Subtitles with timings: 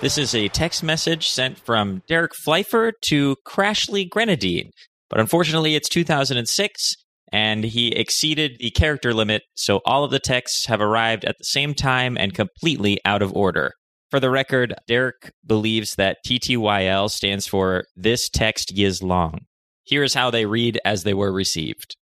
[0.00, 4.70] This is a text message sent from Derek Pfeiffer to Crashly Grenadine.
[5.10, 6.94] But unfortunately, it's 2006
[7.32, 11.44] and he exceeded the character limit, so all of the texts have arrived at the
[11.44, 13.72] same time and completely out of order.
[14.08, 19.40] For the record, Derek believes that TTYL stands for This Text Is Long.
[19.82, 21.96] Here is how they read as they were received.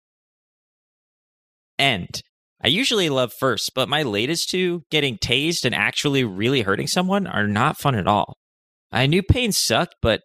[1.80, 2.22] End.
[2.64, 7.28] I usually love first, but my latest two, getting tased and actually really hurting someone,
[7.28, 8.38] are not fun at all.
[8.92, 10.22] I knew pain sucked, but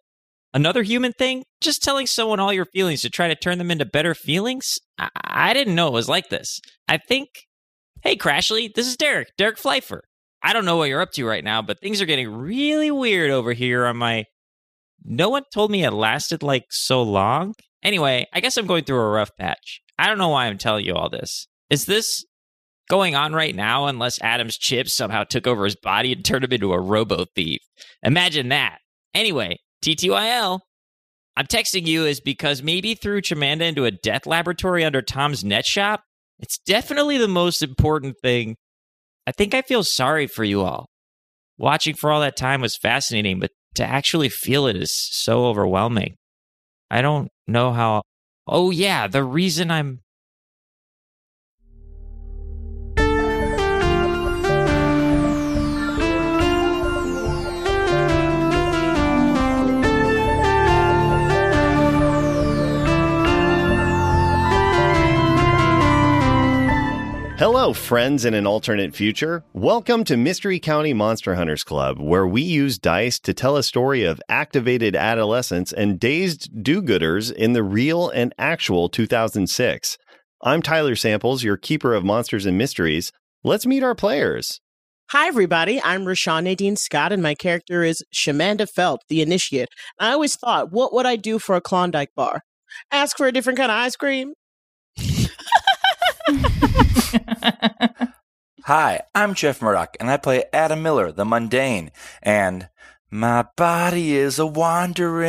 [0.53, 3.85] another human thing, just telling someone all your feelings to try to turn them into
[3.85, 6.59] better feelings, I, I didn't know it was like this.
[6.87, 7.29] I think,
[8.01, 10.03] hey, Crashly, this is Derek, Derek Pfeiffer.
[10.41, 13.29] I don't know what you're up to right now, but things are getting really weird
[13.31, 14.25] over here on my.
[15.03, 17.53] No one told me it lasted like so long.
[17.83, 19.81] Anyway, I guess I'm going through a rough patch.
[19.97, 21.47] I don't know why I'm telling you all this.
[21.71, 22.25] Is this
[22.89, 26.51] going on right now unless Adam's chips somehow took over his body and turned him
[26.51, 27.61] into a robo thief?
[28.03, 28.79] Imagine that.
[29.13, 30.59] Anyway, TTYL.
[31.37, 35.65] I'm texting you is because maybe threw Shamanda into a death laboratory under Tom's net
[35.65, 36.03] shop.
[36.39, 38.57] It's definitely the most important thing.
[39.25, 40.89] I think I feel sorry for you all.
[41.57, 46.15] Watching for all that time was fascinating, but to actually feel it is so overwhelming.
[46.89, 48.01] I don't know how.
[48.45, 49.99] Oh, yeah, the reason I'm
[67.41, 69.43] Hello, friends in an alternate future.
[69.51, 74.03] Welcome to Mystery County Monster Hunters Club, where we use dice to tell a story
[74.03, 79.97] of activated adolescents and dazed do gooders in the real and actual 2006.
[80.43, 83.11] I'm Tyler Samples, your keeper of monsters and mysteries.
[83.43, 84.61] Let's meet our players.
[85.09, 85.81] Hi, everybody.
[85.83, 89.69] I'm Rashawn Nadine Scott, and my character is Shamanda Felt, the initiate.
[89.97, 92.41] I always thought, what would I do for a Klondike bar?
[92.91, 94.33] Ask for a different kind of ice cream?
[98.65, 102.69] Hi, I'm Jeff Murdoch, and I play Adam Miller, the mundane, and
[103.09, 105.25] my body is a wandering.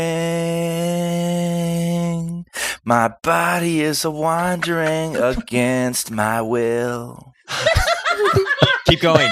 [2.85, 7.33] My body is a wandering against my will.
[8.87, 9.31] keep going.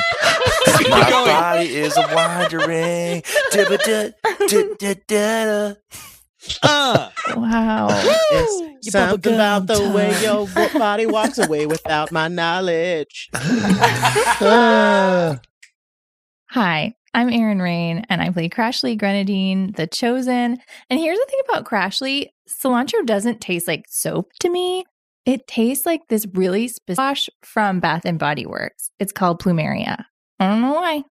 [0.79, 1.27] keep My going.
[1.27, 3.23] body is a wandering.
[6.63, 7.89] Uh, Wow.
[8.83, 13.31] It's something about the bubblegum way your body walks away without my knowledge.
[14.43, 15.39] Ah.
[16.51, 20.59] Hi, I'm Erin Rain, and I play Crashly Grenadine, the Chosen.
[20.89, 24.85] And here's the thing about Crashly cilantro doesn't taste like soap to me.
[25.27, 28.91] It tastes like this really specific wash from Bath and Body Works.
[28.99, 30.05] It's called Plumeria.
[30.41, 31.05] I don't know why.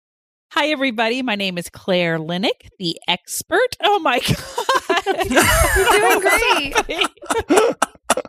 [0.53, 1.23] Hi, everybody.
[1.23, 3.77] My name is Claire Linick, the expert.
[3.83, 5.05] Oh my God.
[5.31, 5.43] You're
[5.93, 6.21] doing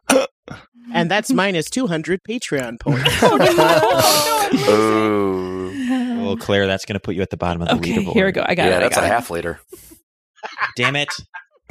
[0.10, 0.28] great.
[0.94, 3.10] And that's minus 200 Patreon points.
[3.22, 3.38] Oh,
[6.22, 8.14] well, Claire, that's going to put you at the bottom of the okay, leaderboard.
[8.14, 8.44] here we go.
[8.46, 8.78] I got Yeah, it.
[8.78, 9.08] I that's a it.
[9.08, 9.60] half liter.
[10.76, 11.10] Damn it.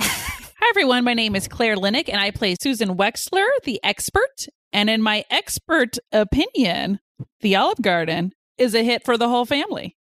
[0.01, 1.05] Hi, everyone.
[1.05, 4.47] My name is Claire Linick, and I play Susan Wexler, the expert.
[4.73, 7.01] And in my expert opinion,
[7.41, 9.97] The Olive Garden is a hit for the whole family.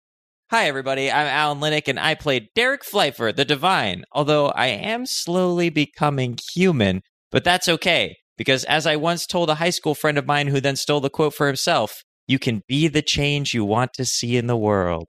[0.48, 1.10] Hi, everybody.
[1.10, 4.04] I'm Alan Linick, and I played Derek Pfeiffer, the Divine.
[4.12, 7.02] Although I am slowly becoming human,
[7.32, 10.60] but that's okay because, as I once told a high school friend of mine who
[10.60, 14.36] then stole the quote for himself, you can be the change you want to see
[14.36, 15.08] in the world.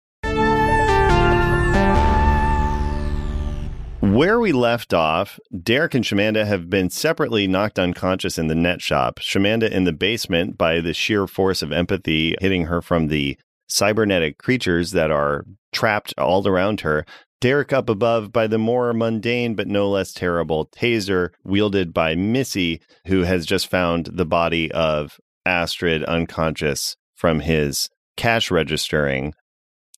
[4.00, 8.82] Where we left off, Derek and Shamanda have been separately knocked unconscious in the net
[8.82, 9.20] shop.
[9.20, 14.38] Shamanda in the basement by the sheer force of empathy hitting her from the cybernetic
[14.38, 17.06] creatures that are trapped all around her.
[17.40, 22.82] Derek up above by the more mundane but no less terrible taser wielded by Missy,
[23.06, 29.34] who has just found the body of Astrid unconscious from his cash registering.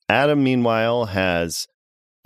[0.09, 1.67] Adam, meanwhile, has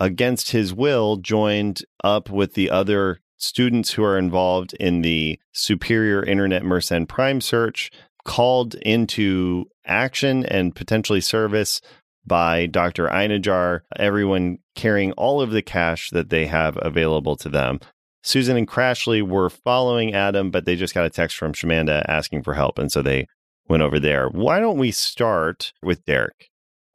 [0.00, 6.24] against his will, joined up with the other students who are involved in the Superior
[6.24, 7.90] Internet Mersenne Prime search,
[8.24, 11.80] called into action and potentially service
[12.26, 13.08] by Dr.
[13.08, 17.80] Einajar, everyone carrying all of the cash that they have available to them.
[18.22, 22.42] Susan and Crashly were following Adam, but they just got a text from Shamanda asking
[22.42, 22.78] for help.
[22.78, 23.26] And so they
[23.68, 24.28] went over there.
[24.28, 26.48] Why don't we start with Derek?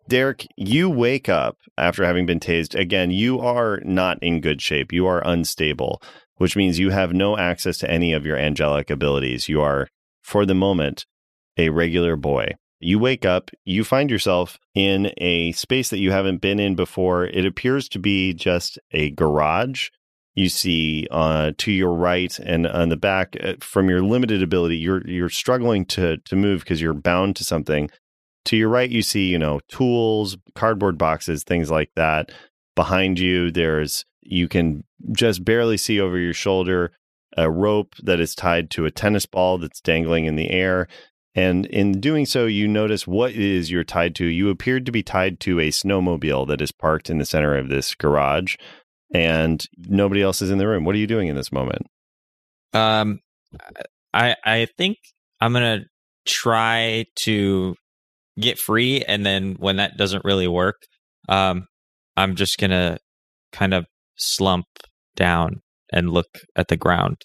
[0.07, 2.73] Derek, you wake up after having been tased.
[2.73, 4.91] Again, you are not in good shape.
[4.91, 6.01] You are unstable,
[6.37, 9.47] which means you have no access to any of your angelic abilities.
[9.47, 9.87] You are,
[10.23, 11.05] for the moment,
[11.59, 12.55] a regular boy.
[12.79, 17.25] You wake up, you find yourself in a space that you haven't been in before.
[17.25, 19.89] It appears to be just a garage.
[20.35, 24.77] You see uh, to your right and on the back, uh, from your limited ability,
[24.77, 27.89] you're you're struggling to to move because you're bound to something.
[28.45, 32.31] To your right, you see, you know, tools, cardboard boxes, things like that.
[32.75, 36.93] Behind you, there's you can just barely see over your shoulder
[37.37, 40.87] a rope that is tied to a tennis ball that's dangling in the air.
[41.39, 44.25] And in doing so, you notice what is you're tied to.
[44.25, 47.69] You appeared to be tied to a snowmobile that is parked in the center of
[47.69, 48.57] this garage,
[49.13, 50.83] and nobody else is in the room.
[50.83, 51.83] What are you doing in this moment?
[52.73, 53.19] Um,
[54.13, 54.97] I I think
[55.39, 55.85] I'm gonna
[56.27, 57.73] try to
[58.37, 60.81] get free, and then when that doesn't really work,
[61.29, 61.67] um,
[62.17, 62.97] I'm just gonna
[63.53, 63.85] kind of
[64.17, 64.65] slump
[65.15, 67.21] down and look at the ground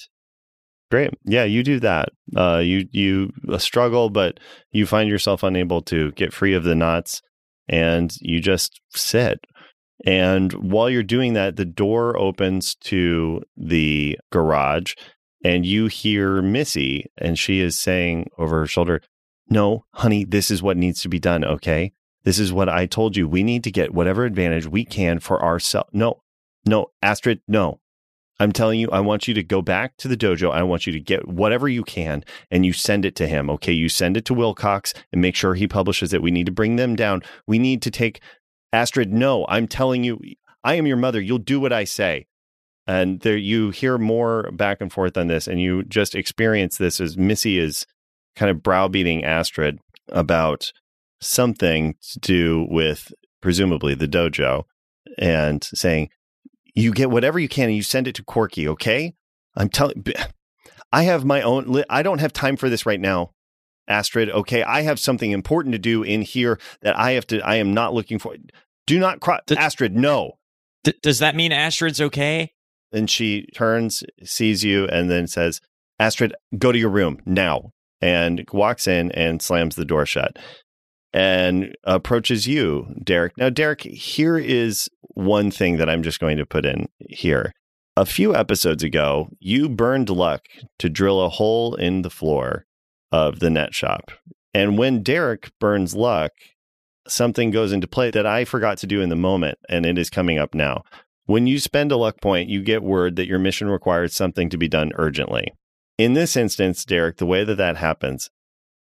[0.94, 1.11] Great.
[1.25, 2.11] Yeah, you do that.
[2.37, 4.38] Uh, you you struggle, but
[4.70, 7.20] you find yourself unable to get free of the knots,
[7.69, 9.41] and you just sit.
[10.06, 14.94] And while you're doing that, the door opens to the garage,
[15.44, 19.00] and you hear Missy, and she is saying over her shoulder,
[19.50, 21.44] "No, honey, this is what needs to be done.
[21.44, 21.91] Okay,
[22.23, 23.26] this is what I told you.
[23.26, 25.91] We need to get whatever advantage we can for ourselves.
[25.93, 26.23] No,
[26.64, 27.81] no, Astrid, no.
[28.41, 30.51] I'm telling you, I want you to go back to the dojo.
[30.51, 33.49] I want you to get whatever you can and you send it to him.
[33.51, 33.73] Okay.
[33.73, 36.23] You send it to Wilcox and make sure he publishes it.
[36.23, 37.23] We need to bring them down.
[37.47, 38.21] We need to take
[38.73, 39.13] Astrid.
[39.13, 40.21] No, I'm telling you,
[40.65, 41.21] I am your mother.
[41.21, 42.27] You'll do what I say.
[42.87, 47.01] And there you hear more back and forth on this, and you just experience this
[47.01, 47.87] as Missy is
[48.37, 49.79] kind of browbeating Astrid
[50.11, 50.71] about
[51.21, 53.11] something to do with
[53.41, 54.65] presumably the dojo
[55.17, 56.11] and saying,
[56.75, 59.15] you get whatever you can and you send it to Corky, okay?
[59.56, 60.05] I'm telling
[60.93, 63.32] I have my own I don't have time for this right now.
[63.87, 64.62] Astrid, okay?
[64.62, 67.94] I have something important to do in here that I have to I am not
[67.94, 68.37] looking for.
[68.87, 70.38] Do not cry D- Astrid, no.
[70.82, 72.53] D- does that mean Astrid's okay?
[72.93, 75.61] And she turns, sees you and then says,
[75.99, 77.70] "Astrid, go to your room now."
[78.00, 80.38] And walks in and slams the door shut
[81.15, 83.39] and approaches you, Derek.
[83.39, 87.53] Now, Derek, here is one thing that I'm just going to put in here.
[87.97, 90.43] A few episodes ago, you burned luck
[90.81, 92.67] to drill a hole in the floor
[93.13, 94.11] of the net shop.
[94.53, 96.33] And when Derek burns luck,
[97.07, 100.11] something goes into play that I forgot to do in the moment, and it is
[100.11, 100.83] coming up now.
[101.27, 104.59] When you spend a luck point, you get word that your mission requires something to
[104.59, 105.53] be done urgently.
[105.97, 108.31] In this instance, Derek, the way that that happens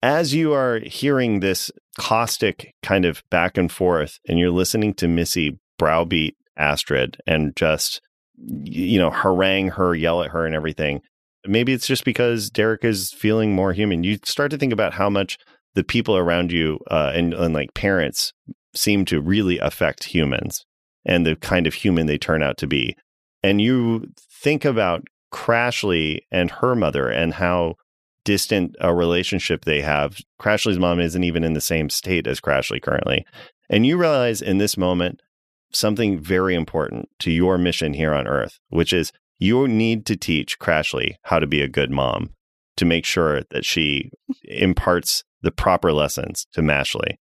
[0.02, 5.08] as you are hearing this caustic kind of back and forth and you're listening to
[5.08, 8.02] Missy browbeat Astrid and just,
[8.38, 11.02] you know, harangue her, yell at her and everything,
[11.46, 14.04] maybe it's just because Derek is feeling more human.
[14.04, 15.38] You start to think about how much
[15.74, 18.34] the people around you uh, and, and like parents
[18.76, 20.66] seem to really affect humans
[21.06, 22.96] and the kind of human they turn out to be.
[23.44, 24.08] And you
[24.44, 27.76] think about Crashly and her mother and how
[28.24, 30.18] distant a relationship they have.
[30.40, 33.26] Crashly's mom isn't even in the same state as Crashly currently.
[33.70, 35.22] And you realize in this moment
[35.74, 40.60] something very important to your mission here on Earth, which is you need to teach
[40.60, 42.32] Crashly how to be a good mom
[42.78, 44.12] to make sure that she
[44.44, 47.16] imparts the proper lessons to Mashley.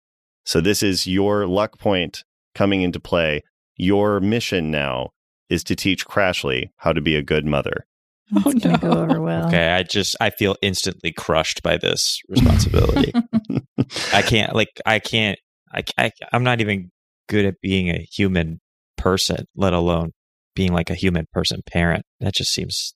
[0.45, 3.43] So this is your luck point coming into play.
[3.77, 5.11] Your mission now
[5.49, 7.87] is to teach Crashly how to be a good mother.
[8.45, 8.77] Oh, no.
[8.77, 9.49] go over well.
[9.49, 13.13] Okay, I just I feel instantly crushed by this responsibility.
[14.13, 15.39] I can't like I can't
[15.73, 16.91] I, I I'm not even
[17.29, 18.61] good at being a human
[18.97, 20.13] person, let alone
[20.55, 22.05] being like a human person parent.
[22.21, 22.95] That just seems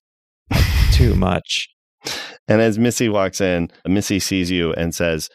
[0.93, 1.69] too much.
[2.47, 5.31] And as Missy walks in, Missy sees you and says,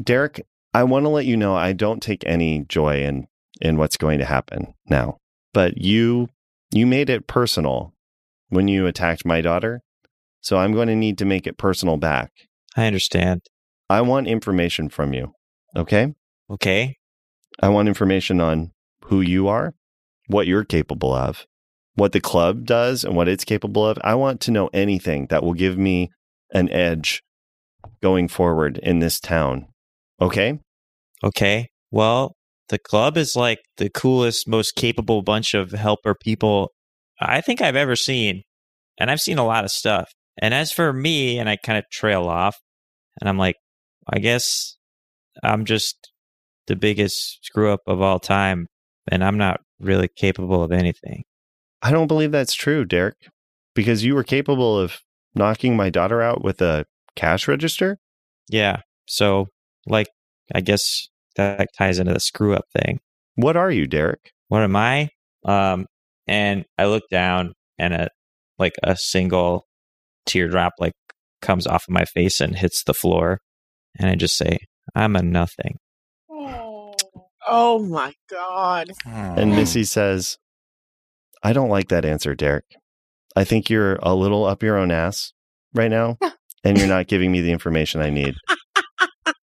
[0.00, 0.42] "Derek,
[0.74, 3.26] I want to let you know I don't take any joy in
[3.60, 5.18] in what's going to happen now.
[5.52, 6.28] But you
[6.72, 7.92] you made it personal
[8.50, 9.80] when you attacked my daughter.
[10.40, 12.30] So I'm going to need to make it personal back.
[12.76, 13.42] I understand.
[13.88, 15.32] I want information from you.
[15.74, 16.14] Okay.
[16.50, 16.96] Okay.
[17.60, 18.72] I want information on
[19.04, 19.72] who you are,
[20.28, 21.46] what you're capable of,
[21.94, 23.98] what the club does and what it's capable of.
[24.02, 26.10] I want to know anything that will give me
[26.52, 27.22] an edge
[28.02, 29.66] going forward in this town.
[30.20, 30.58] Okay?
[31.22, 31.68] Okay.
[31.90, 32.36] Well,
[32.68, 36.70] the club is like the coolest, most capable bunch of helper people
[37.20, 38.42] I think I've ever seen.
[38.98, 40.10] And I've seen a lot of stuff.
[40.38, 42.58] And as for me, and I kind of trail off,
[43.20, 43.56] and I'm like,
[44.08, 44.76] I guess
[45.42, 46.12] I'm just
[46.66, 48.66] the biggest screw up of all time,
[49.08, 51.24] and I'm not really capable of anything.
[51.82, 53.16] I don't believe that's true, Derek,
[53.74, 54.98] because you were capable of
[55.34, 56.84] knocking my daughter out with a
[57.16, 57.98] cash register.
[58.48, 58.82] Yeah.
[59.06, 59.46] So,
[59.86, 60.08] like,
[60.54, 63.00] I guess that ties into the screw up thing.
[63.34, 64.32] What are you, Derek?
[64.48, 65.08] What am I?
[65.44, 65.86] Um,
[66.26, 68.08] and I look down, and a
[68.58, 69.66] like a single
[70.26, 70.92] teardrop like
[71.42, 73.40] comes off of my face and hits the floor,
[73.98, 74.58] and I just say,
[74.94, 75.76] "I'm a nothing."
[77.52, 78.90] Oh my god.
[79.04, 80.38] And Missy says,
[81.42, 82.64] I don't like that answer, Derek.
[83.34, 85.32] I think you're a little up your own ass
[85.74, 86.18] right now,
[86.64, 88.34] and you're not giving me the information I need.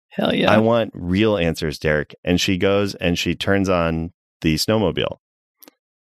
[0.10, 0.52] Hell yeah.
[0.52, 2.16] I want real answers, Derek.
[2.24, 5.18] And she goes and she turns on the snowmobile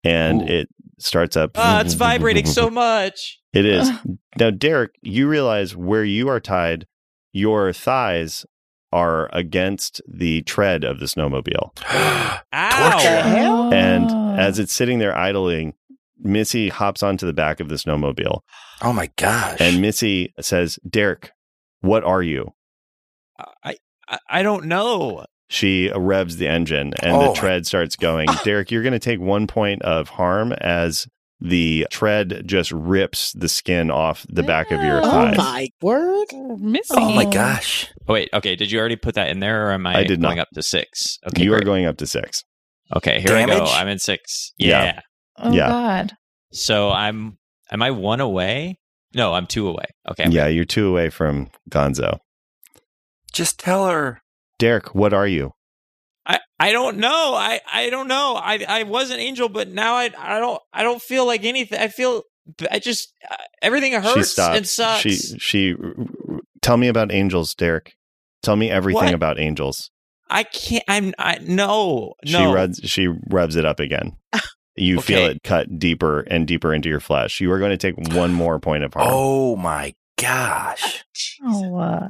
[0.04, 0.46] and Ooh.
[0.54, 1.52] it starts up.
[1.56, 3.40] Ah, it's vibrating so much.
[3.54, 3.90] It is.
[4.38, 6.86] Now, Derek, you realize where you are tied,
[7.34, 8.46] your thighs
[8.94, 11.72] are against the tread of the snowmobile.
[12.54, 13.00] Ow!
[13.00, 13.74] hell?
[13.74, 14.36] And Oh.
[14.38, 15.74] as it's sitting there idling,
[16.22, 18.42] Missy hops onto the back of the snowmobile.
[18.82, 19.58] oh my gosh.
[19.60, 21.32] And Missy says, Derek,
[21.82, 22.54] what are you?
[23.64, 23.76] I,
[24.08, 25.26] I I don't know.
[25.50, 27.28] She revs the engine and Oh.
[27.28, 28.28] the tread starts going.
[28.44, 31.08] Derek, you're going to take one point of harm as
[31.42, 36.28] the tread just rips the skin off the back of your Oh Oh my word.
[36.34, 36.94] Oh, Missy.
[36.96, 37.32] oh my Oh.
[37.32, 37.88] gosh.
[38.08, 38.56] Oh, wait, okay.
[38.56, 40.42] Did you already put that in there, or am I, I did going not.
[40.44, 41.18] up to six?
[41.28, 42.44] Okay, you are going up to six.
[42.96, 43.64] Okay, here I go.
[43.66, 44.54] I'm in six.
[44.58, 44.84] Yeah.
[44.84, 45.00] Yeah.
[45.38, 45.68] Oh Yeah.
[45.70, 46.12] God.
[46.52, 47.38] So I'm.
[47.72, 48.78] Am I one away?
[49.16, 49.86] No, I'm two away.
[50.10, 50.24] Okay.
[50.26, 52.20] I'm Yeah, you're two away from Gonzo.
[53.32, 54.22] Just tell her.
[54.60, 55.54] Derek, what are you?
[56.26, 57.34] I, I don't know.
[57.34, 58.36] I, I don't know.
[58.36, 61.80] I I was an angel, but now I I don't I don't feel like anything.
[61.80, 62.22] I feel
[62.70, 64.58] I just uh, everything hurts she stops.
[64.58, 65.02] and sucks.
[65.02, 65.76] She she
[66.62, 67.96] tell me about angels, Derek.
[68.44, 69.14] Tell me everything What?
[69.14, 69.90] about angels.
[70.30, 70.84] I can't.
[70.88, 71.14] I'm.
[71.18, 72.14] I no No.
[72.26, 72.54] She no.
[72.54, 74.16] revs she rubs it up again.
[74.76, 77.42] You feel it cut deeper and deeper into your flesh.
[77.42, 79.08] You are going to take one more point of harm.
[79.10, 81.04] Oh my gosh.
[81.44, 81.78] Oh.
[81.78, 82.08] Uh,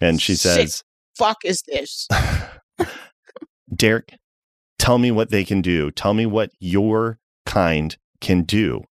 [0.00, 0.82] and she says,
[1.16, 2.08] fuck is this?
[3.74, 4.14] Derek,
[4.78, 5.90] tell me what they can do.
[5.90, 8.84] Tell me what your kind can do.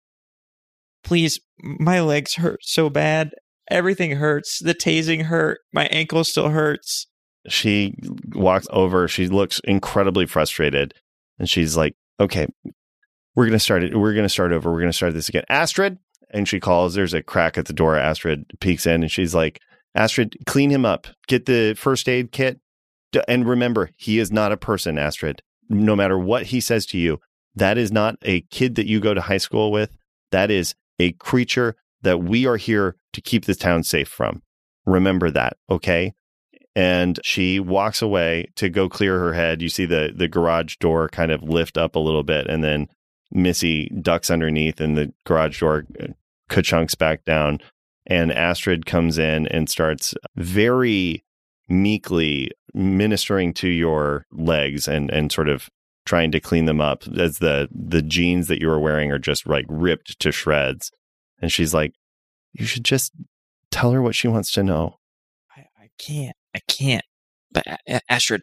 [1.04, 3.32] Please, my legs hurt so bad.
[3.70, 4.60] Everything hurts.
[4.60, 5.60] The tasing hurt.
[5.74, 7.08] My ankle still hurts.
[7.48, 7.96] She
[8.34, 9.08] walks over.
[9.08, 10.94] She looks incredibly frustrated.
[11.40, 12.48] And she's like, okay,
[13.36, 13.96] we're going to start it.
[13.96, 14.72] We're going to start over.
[14.72, 15.44] We're going to start this again.
[15.50, 15.98] Astrid.
[16.32, 16.96] And she calls.
[16.96, 17.96] There's a crack at the door.
[17.96, 19.62] Astrid peeks in and she's like,
[19.96, 21.08] Astrid, clean him up.
[21.28, 22.60] Get the first aid kit.
[23.28, 25.42] And remember, he is not a person, Astrid.
[25.70, 27.20] No matter what he says to you,
[27.56, 29.96] that is not a kid that you go to high school with.
[30.32, 34.42] That is a creature that we are here to keep the town safe from.
[34.86, 36.14] Remember that, okay?
[36.76, 39.62] And she walks away to go clear her head.
[39.62, 42.88] You see the the garage door kind of lift up a little bit, and then
[43.32, 46.08] Missy ducks underneath, and the garage door uh,
[46.50, 47.60] ka-chunks back down.
[48.08, 51.24] And Astrid comes in and starts very
[51.68, 55.70] meekly ministering to your legs and and sort of
[56.06, 59.48] trying to clean them up as the the jeans that you were wearing are just
[59.48, 60.92] like ripped to shreds.
[61.42, 61.94] And she's like,
[62.54, 63.14] "You should just
[63.72, 64.98] tell her what she wants to know."
[65.56, 66.36] I, I can't.
[66.56, 67.06] I can't.
[67.52, 67.66] But
[68.10, 68.42] Astrid,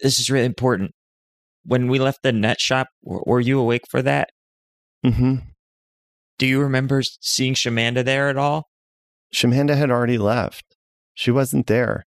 [0.00, 0.92] this is really important.
[1.64, 4.30] When we left the net shop, were, were you awake for that?
[5.04, 5.36] Mm-hmm.
[6.38, 8.67] Do you remember seeing Shamanda there at all?
[9.34, 10.64] Shamanda had already left.
[11.14, 12.06] She wasn't there.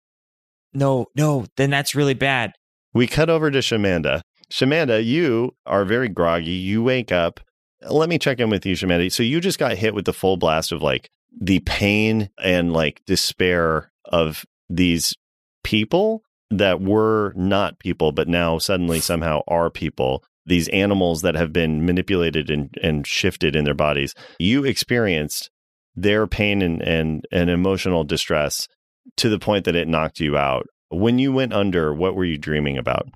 [0.72, 1.46] No, no.
[1.56, 2.52] Then that's really bad.
[2.94, 4.22] We cut over to Shamanda.
[4.52, 6.52] Shamanda, you are very groggy.
[6.52, 7.40] You wake up.
[7.88, 9.10] Let me check in with you, Shamanda.
[9.12, 11.08] So you just got hit with the full blast of like
[11.40, 15.14] the pain and like despair of these
[15.62, 20.24] people that were not people, but now suddenly somehow are people.
[20.46, 24.14] These animals that have been manipulated and, and shifted in their bodies.
[24.38, 25.50] You experienced
[25.94, 28.68] their pain and, and, and emotional distress
[29.16, 30.66] to the point that it knocked you out.
[30.88, 33.08] When you went under, what were you dreaming about?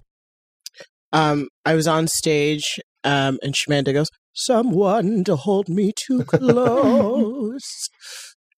[1.13, 7.89] Um, I was on stage, um, and Shamanda goes, "Someone to hold me too close."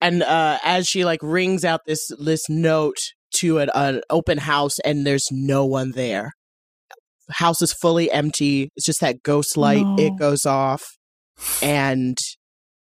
[0.00, 2.98] and uh, as she like rings out this this note
[3.36, 6.32] to an, an open house, and there's no one there.
[7.32, 8.70] House is fully empty.
[8.76, 9.84] It's just that ghost light.
[9.98, 10.84] It goes off,
[11.62, 12.16] and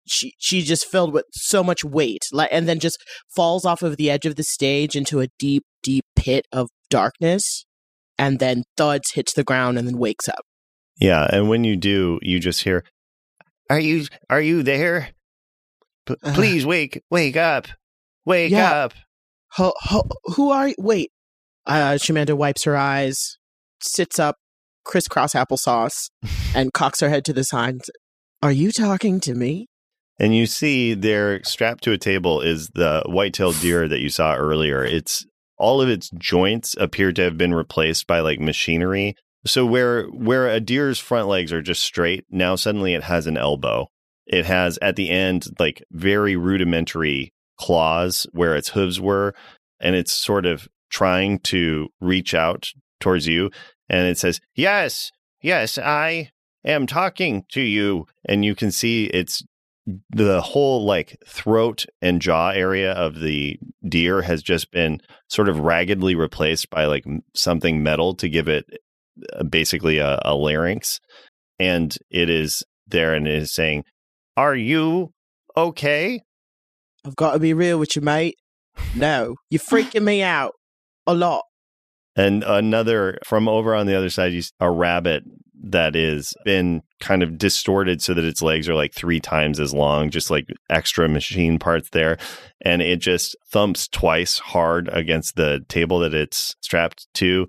[0.10, 2.98] she she just filled with so much weight, like, and then just
[3.36, 7.66] falls off of the edge of the stage into a deep, deep pit of darkness,
[8.18, 10.44] and then thuds hits the ground and then wakes up.
[11.00, 12.84] Yeah, and when you do, you just hear,
[13.70, 15.10] "Are you are you there?
[16.06, 17.68] P- Uh, please wake wake up,
[18.26, 18.72] wake Yeah.
[18.86, 18.94] up."
[19.54, 20.04] Ho, ho,
[20.36, 20.76] who are you?
[20.78, 21.12] Wait.
[21.66, 23.38] Uh, Shamanda wipes her eyes,
[23.82, 24.36] sits up,
[24.86, 26.10] crisscross applesauce,
[26.56, 27.78] and cocks her head to the side.
[28.42, 29.68] Are you talking to me?
[30.20, 34.36] And you see there strapped to a table is the white-tailed deer that you saw
[34.36, 34.84] earlier.
[34.84, 35.26] It's
[35.58, 39.16] all of its joints appear to have been replaced by like machinery.
[39.46, 43.38] So where where a deer's front legs are just straight, now suddenly it has an
[43.38, 43.88] elbow.
[44.26, 49.34] It has at the end like very rudimentary claws where its hooves were,
[49.80, 53.52] and it's sort of trying to reach out towards you.
[53.90, 55.12] And it says, Yes,
[55.42, 56.32] yes, I
[56.66, 58.06] am talking to you.
[58.26, 59.44] And you can see it's
[60.10, 65.60] the whole like throat and jaw area of the deer has just been sort of
[65.60, 68.66] raggedly replaced by like something metal to give it
[69.34, 71.00] uh, basically a, a larynx
[71.60, 73.84] and it is there and it is saying
[74.38, 75.12] are you
[75.56, 76.22] okay
[77.06, 78.36] I've got to be real with you, mate.
[78.96, 80.54] No, you're freaking me out
[81.08, 81.44] a lot.
[82.16, 85.24] and another from over on the other side you a rabbit
[85.62, 89.74] that is been kind of distorted so that its legs are like three times as
[89.74, 92.18] long just like extra machine parts there
[92.62, 97.48] and it just thumps twice hard against the table that it's strapped to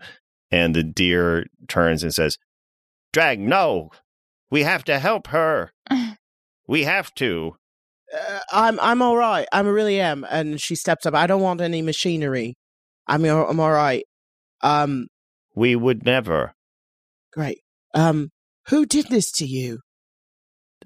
[0.50, 2.38] and the deer turns and says
[3.12, 3.90] drag no
[4.50, 5.73] we have to help her
[6.69, 7.57] we have to
[8.12, 9.47] Uh, I'm I'm all right.
[9.52, 10.26] I really am.
[10.28, 11.14] And she steps up.
[11.14, 12.57] I don't want any machinery.
[13.07, 14.04] I'm I'm all right.
[14.62, 15.07] Um,
[15.54, 16.54] we would never
[17.33, 17.61] great.
[17.95, 18.30] Um,
[18.70, 19.80] who did this to you?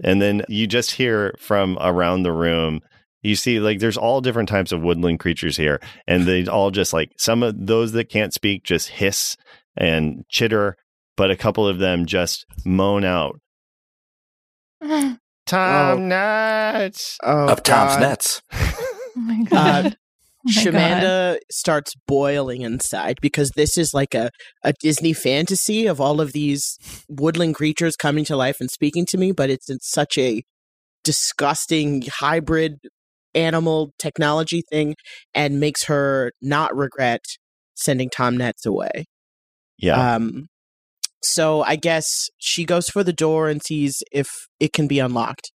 [0.02, 2.80] And then you just hear from around the room,
[3.22, 5.80] you see like there's all different types of woodland creatures here.
[6.06, 9.36] And they all just like some of those that can't speak just hiss
[9.76, 10.76] and chitter,
[11.16, 13.38] but a couple of them just moan out.
[14.82, 15.16] oh
[15.46, 17.18] Tom nuts.
[17.22, 18.00] Oh, Up Tom's God.
[18.00, 18.42] nets.
[19.14, 19.96] my Uh, god.
[20.46, 20.74] Oh my God.
[20.74, 24.30] Shamanda starts boiling inside because this is like a,
[24.62, 26.76] a Disney fantasy of all of these
[27.08, 30.42] woodland creatures coming to life and speaking to me, but it's in such a
[31.02, 32.76] disgusting hybrid
[33.34, 34.94] animal technology thing
[35.34, 37.24] and makes her not regret
[37.74, 39.06] sending Tom Nets away.
[39.78, 40.14] Yeah.
[40.14, 40.46] Um,
[41.22, 44.28] so I guess she goes for the door and sees if
[44.60, 45.50] it can be unlocked.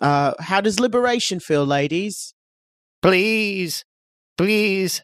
[0.00, 2.34] Uh, how does liberation feel, ladies?
[3.04, 3.84] please,
[4.36, 5.02] please.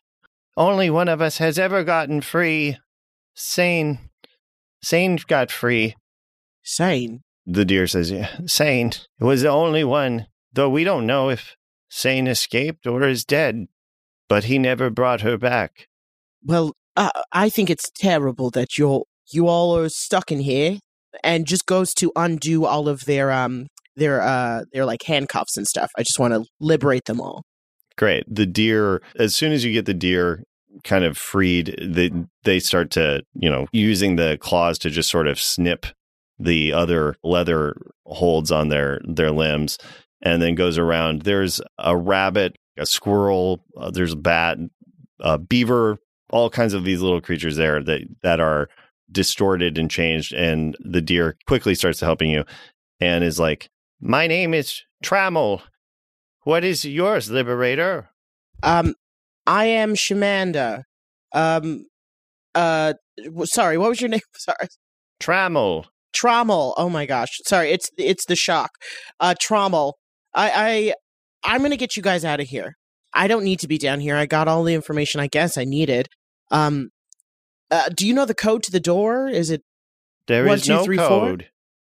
[0.57, 2.77] Only one of us has ever gotten free.
[3.35, 3.99] Sane.
[4.83, 5.95] Sane got free.
[6.63, 7.23] Sane.
[7.47, 11.57] The deer says, yeah, Sane was the only one, though we don't know if
[11.89, 13.67] Sane escaped or is dead.
[14.29, 15.89] But he never brought her back.
[16.45, 20.79] Well, uh, I think it's terrible that you're you all are stuck in here,
[21.25, 23.67] and just goes to undo all of their um
[23.97, 25.91] their uh their like handcuffs and stuff.
[25.97, 27.43] I just want to liberate them all.
[28.01, 28.25] Great.
[28.35, 30.43] The deer, as soon as you get the deer
[30.85, 32.11] kind of freed, they,
[32.45, 35.85] they start to, you know, using the claws to just sort of snip
[36.39, 39.77] the other leather holds on their, their limbs
[40.23, 41.23] and then goes around.
[41.23, 44.57] There's a rabbit, a squirrel, uh, there's a bat,
[45.21, 45.99] a beaver,
[46.31, 48.71] all kinds of these little creatures there that, that are
[49.13, 50.33] distorted and changed.
[50.33, 52.47] And the deer quickly starts helping you
[52.99, 53.69] and is like,
[54.01, 55.61] My name is Trammel.
[56.51, 58.09] What is yours, Liberator?
[58.65, 58.97] Um,
[59.47, 60.83] I am Shamanda.
[61.33, 61.87] Um,
[62.57, 62.95] uh,
[63.45, 64.21] sorry, what was your name?
[64.35, 64.67] Sorry,
[65.21, 65.85] Trammel.
[66.13, 66.75] Trommel.
[66.77, 68.73] Oh my gosh, sorry, it's it's the shock.
[69.21, 69.93] Uh, Trommel.
[70.35, 70.51] I
[71.45, 72.75] I I'm gonna get you guys out of here.
[73.15, 74.17] I don't need to be down here.
[74.17, 76.09] I got all the information I guess I needed.
[76.51, 76.89] Um,
[77.71, 79.29] uh, do you know the code to the door?
[79.29, 79.63] Is it
[80.27, 81.07] There is One, two, no three, four?
[81.07, 81.49] code.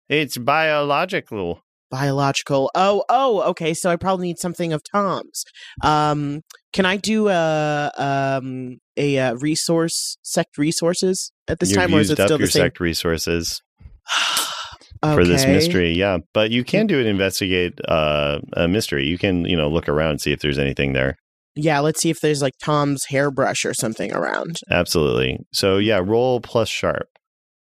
[0.10, 1.62] It's biological.
[1.90, 2.72] Biological?
[2.76, 3.74] Oh, oh, okay.
[3.74, 5.44] So I probably need something of Tom's.
[5.84, 6.42] Um,
[6.74, 12.00] can I do a um a uh, resource sect resources at this You've time, or
[12.00, 12.64] is it still your the same?
[12.64, 13.62] sect resources
[15.02, 15.94] for this mystery.
[15.94, 19.08] Yeah, but you can do an investigate uh, a mystery.
[19.08, 21.18] You can you know look around and see if there's anything there.
[21.56, 24.60] Yeah, let's see if there's like Tom's hairbrush or something around.
[24.70, 25.40] Absolutely.
[25.52, 27.08] So yeah, roll plus sharp.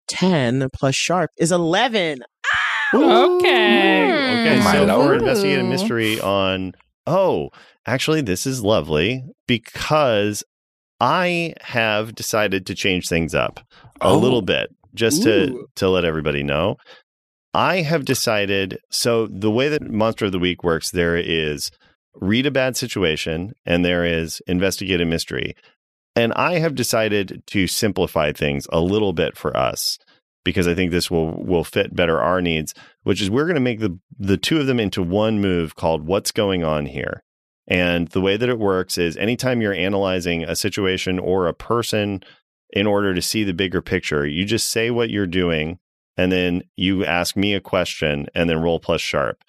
[0.09, 2.21] 10 plus sharp is 11.
[2.95, 4.05] Okay.
[4.57, 6.73] Okay, My so we're investigating a mystery on
[7.07, 7.51] oh,
[7.87, 10.43] actually this is lovely because
[11.01, 13.61] I have decided to change things up
[14.01, 14.19] a Oh.
[14.19, 15.67] little bit just to Ooh.
[15.77, 16.77] to let everybody know.
[17.55, 18.79] I have decided.
[18.91, 21.71] So the way that Monster of the Week works, there is
[22.15, 25.55] read a bad situation and there is investigate a mystery.
[26.17, 29.99] And I have decided to simplify things a little bit for us
[30.49, 33.61] because I think this will will fit better our needs, which is we're going to
[33.61, 37.23] make the the two of them into one move called what's going on here.
[37.67, 42.23] And the way that it works is anytime you're analyzing a situation or a person
[42.71, 45.79] in order to see the bigger picture, you just say what you're doing
[46.17, 49.45] and then you ask me a question and then roll plus sharp.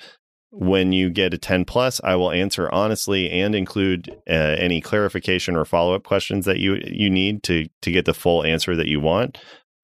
[0.51, 5.55] When you get a 10 plus, I will answer honestly and include uh, any clarification
[5.55, 8.87] or follow up questions that you you need to to get the full answer that
[8.87, 9.37] you want.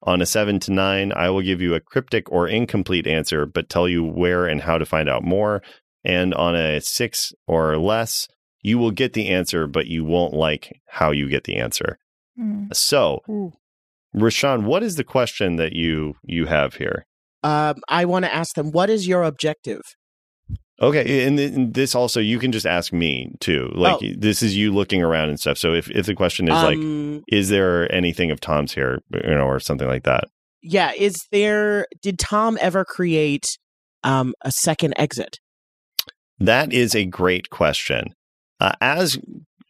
[0.06, 3.70] On a 7 to 9, I will give you a cryptic or incomplete answer but
[3.70, 5.62] tell you where and how to find out more.
[6.04, 8.28] And on a 6 or less,
[8.62, 11.98] you will get the answer but you won't like how you get the answer.
[12.40, 12.74] Mm.
[12.76, 13.54] So, Ooh.
[14.16, 17.06] Rashawn, what is the question that you you have here?
[17.44, 19.82] Um, I want to ask them, what is your objective?
[20.82, 23.70] Okay, and, th- and this also you can just ask me too.
[23.74, 24.08] Like Oh.
[24.18, 25.58] this is you looking around and stuff.
[25.58, 29.36] So if if the question is like, Um, is there anything of Tom's here, you
[29.36, 30.26] know, or something like that?
[30.62, 31.88] yeah, is there?
[32.02, 33.46] Did Tom ever create
[34.04, 35.40] um, a second exit?
[36.40, 38.14] That is a great question.
[38.60, 39.18] Uh, as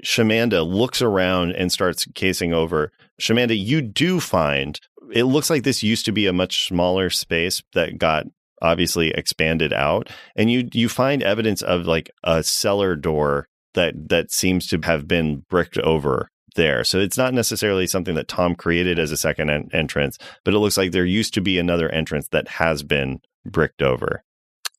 [0.03, 2.91] Shamanda looks around and starts casing over,
[3.21, 4.79] Shamanda, you do find
[5.13, 8.25] it looks like this used to be a much smaller space that got
[8.65, 14.31] obviously expanded out, and you you find evidence of like a cellar door that that
[14.31, 16.83] seems to have been bricked over there.
[16.83, 20.59] So it's not necessarily something that Tom created as a second en- entrance, but it
[20.59, 24.23] looks like there used to be another entrance that has been bricked over.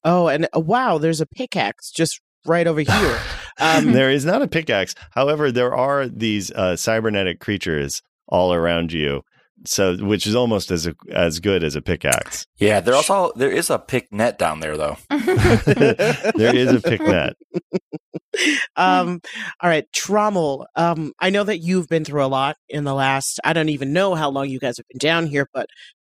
[0.05, 3.19] Oh, and uh, wow, there's a pickaxe just right over here.
[3.61, 4.95] Um, there is not a pickaxe.
[5.11, 9.23] However, there are these uh, cybernetic creatures all around you.
[9.65, 12.47] So, which is almost as a, as good as a pickaxe.
[12.59, 14.97] Yeah, there also there is a pick net down there though.
[15.09, 17.35] there is a pick net.
[18.77, 19.21] um,
[19.61, 20.67] all right, Trommel.
[20.77, 23.41] Um, I know that you've been through a lot in the last.
[23.45, 25.67] I don't even know how long you guys have been down here, but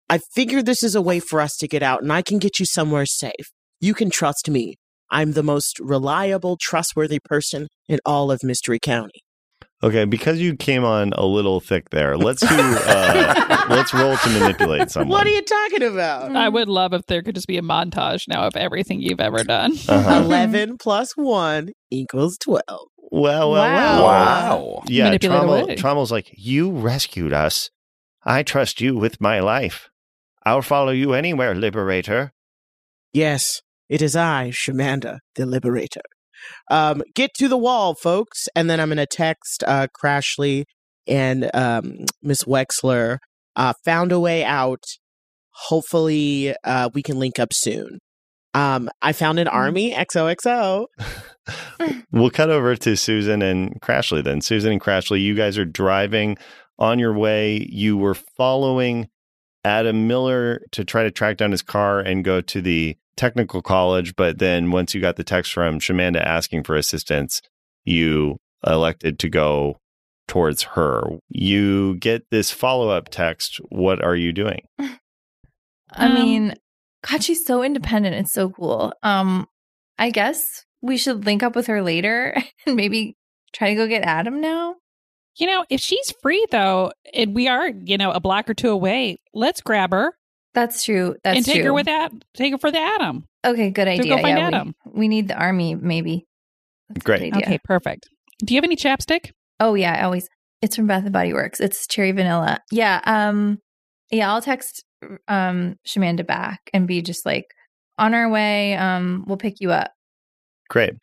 [0.09, 2.59] I figured this is a way for us to get out, and I can get
[2.59, 3.51] you somewhere safe.
[3.81, 4.77] You can trust me.
[5.11, 9.24] I'm the most reliable, trustworthy person in all of Mystery County.
[9.85, 12.17] Okay, because you came on a little thick there.
[12.17, 12.49] Let's do.
[12.57, 15.09] Uh, let's roll to manipulate someone.
[15.19, 16.35] What are you talking about?
[16.35, 19.45] I would love if there could just be a montage now of everything you've ever
[19.45, 19.73] done.
[19.87, 20.23] Uh-huh.
[20.25, 22.63] 11 plus 1 equals 12.
[22.69, 24.03] Well, well, Wow.
[24.03, 24.05] well.
[24.05, 24.83] Wow.
[24.87, 25.77] Yeah, Manipulate Trommel, away.
[25.77, 27.69] Trommel's like, you rescued us.
[28.25, 29.91] I trust you with my life.
[30.47, 32.33] I'll follow you anywhere, Liberator.
[33.13, 36.01] Yes, it is I, Shamanda, the Liberator.
[36.71, 40.65] Um, get to the wall, folks, and then I'm going to text uh, Crashly
[41.07, 43.19] and um, Miss Wexler.
[43.57, 44.83] Uh, found a way out.
[45.69, 48.01] Hopefully, uh, we can link up soon.
[48.55, 49.93] Um, I found an army.
[49.93, 50.87] XOXO.
[52.11, 54.41] We'll cut over to Susan and Crashly then.
[54.41, 56.39] Susan and Crashly, you guys are driving
[56.79, 57.67] on your way.
[57.71, 59.09] You were following
[59.65, 64.17] Adam Miller to try to track down his car and go to the technical college.
[64.17, 67.41] But then once you got the text from Shamanda asking for assistance,
[67.85, 69.79] you elected to go
[70.27, 71.03] towards her.
[71.29, 73.61] You get this follow up text.
[73.69, 74.61] What are you doing?
[74.79, 76.55] I Um, mean,
[77.09, 78.17] God, she's so independent.
[78.17, 78.93] It's so cool.
[79.03, 79.47] Um,
[79.99, 83.17] I guess we should link up with her later and maybe
[83.53, 84.77] try to go get Adam now.
[85.37, 88.71] You know, if she's free though, and we are, you know, a block or two
[88.71, 90.15] away, let's grab her
[90.55, 91.17] That's true.
[91.25, 91.65] That's and take true.
[91.65, 92.13] her with that.
[92.35, 93.27] Take her for the Adam.
[93.45, 94.17] Okay, good idea.
[94.17, 94.75] go find yeah, we- Adam.
[94.93, 96.27] We, need the army, maybe.
[96.89, 97.23] That's a Great.
[97.23, 97.47] idea.
[97.47, 98.09] Okay, perfect.
[98.45, 99.33] Do you have any chapstick?
[99.61, 100.29] Oh yeah, I always.
[100.63, 101.61] It's from Bath and Body Works.
[101.61, 102.61] It's cherry vanilla.
[102.71, 103.01] Yeah.
[103.05, 103.59] Um.
[104.11, 104.85] Yeah, I'll text
[105.29, 107.47] um Shamanda back and be just like,
[107.99, 108.77] on our way.
[108.77, 109.93] Um, we'll pick you up.
[110.69, 110.95] Great.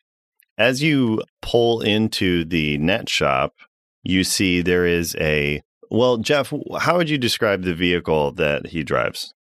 [0.58, 3.54] As you pull into the net shop,
[4.02, 5.62] you see there is a.
[5.90, 9.34] Well, Jeff, how would you describe the vehicle that he drives?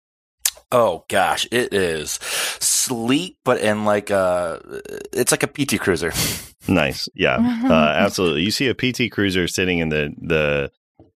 [0.72, 2.12] Oh gosh, it is
[2.60, 4.60] sleek, but in like a
[5.12, 6.12] it's like a PT Cruiser.
[6.68, 7.08] Nice.
[7.14, 8.42] Yeah, uh, absolutely.
[8.42, 10.70] You see a PT Cruiser sitting in the, the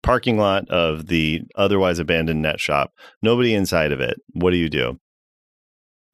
[0.03, 2.93] parking lot of the otherwise abandoned net shop.
[3.21, 4.17] Nobody inside of it.
[4.33, 4.99] What do you do?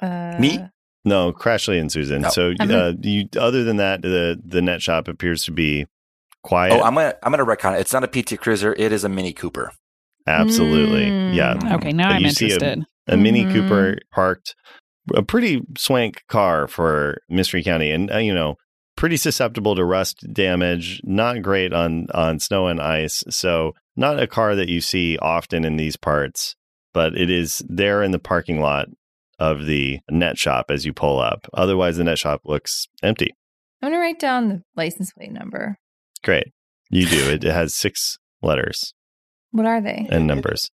[0.01, 0.61] Uh, Me?
[1.05, 2.23] No, Crashly and Susan.
[2.23, 2.29] No.
[2.31, 2.73] So, Uh-huh.
[2.75, 5.87] uh, you other than that, the the net shop appears to be
[6.43, 6.73] quiet.
[6.73, 7.81] Oh, I'm gonna I'm gonna retcon it.
[7.81, 8.75] It's not a PT Cruiser.
[8.77, 9.73] It is a Mini Cooper.
[10.27, 11.07] Absolutely.
[11.07, 11.35] Mm.
[11.35, 11.77] Yeah.
[11.77, 12.51] Okay, now Uh, I'm you see
[13.09, 13.45] a- a Mini.
[13.53, 14.55] Cooper parked,
[15.15, 18.57] a pretty swank car for Mystery County, and uh, you know,
[18.97, 21.01] pretty susceptible to rust damage.
[21.05, 25.65] Not great on on snow and ice, so not a car that you see often
[25.65, 26.55] in these parts.
[26.95, 28.87] But it is there in the parking lot
[29.39, 31.47] of the net shop as you pull up.
[31.55, 33.33] Otherwise, the net shop looks empty.
[33.81, 35.77] I'm gonna write down the license plate number.
[36.25, 36.49] Great.
[36.91, 37.31] You do.
[37.31, 38.95] It, it has six letters
[39.53, 40.09] What are they?
[40.11, 40.71] and numbers.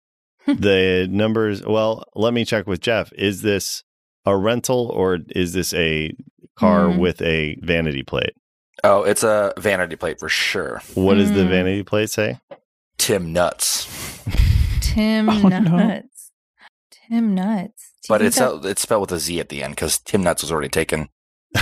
[0.47, 3.11] The numbers, well, let me check with Jeff.
[3.13, 3.83] Is this
[4.25, 6.11] a rental or is this a
[6.57, 6.99] car Hmm.
[6.99, 8.33] with a vanity plate?
[8.83, 10.81] Oh, it's a vanity plate for sure.
[10.95, 11.49] What does the Hmm.
[11.49, 12.39] vanity plate say?
[12.97, 13.87] Tim Nuts.
[14.81, 15.59] Tim Oh, no.
[15.59, 16.31] Nuts.
[17.09, 17.91] Tim Nuts.
[18.03, 20.23] Do But it's that- uh, it's spelled with a Z at the end because Tim
[20.23, 21.09] Nuts was already taken.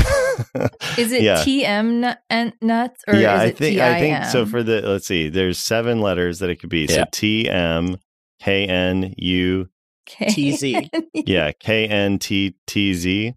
[0.97, 1.37] is it yeah.
[1.43, 4.45] TM nu- and nuts or yeah, is I think I think so.
[4.45, 6.87] For the let's see, there's seven letters that it could be.
[6.87, 7.05] So Yeah.
[7.11, 7.97] T M
[8.41, 9.69] K N U
[10.08, 10.63] TZ.
[11.13, 13.34] yeah K N T T Z.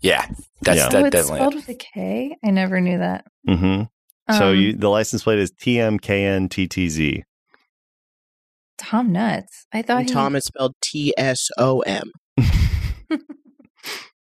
[0.00, 0.26] Yeah,
[0.62, 0.88] that's Yeah.
[0.88, 1.38] that oh, it's definitely.
[1.38, 2.36] spelled with a K.
[2.44, 3.24] I never knew that.
[3.48, 4.34] Mm-hmm.
[4.34, 7.22] so Um, you the license plate is T M K N T T Z.
[8.76, 9.66] Tom Nuts.
[9.72, 12.10] I thought And he, Tom is spelled T S O M.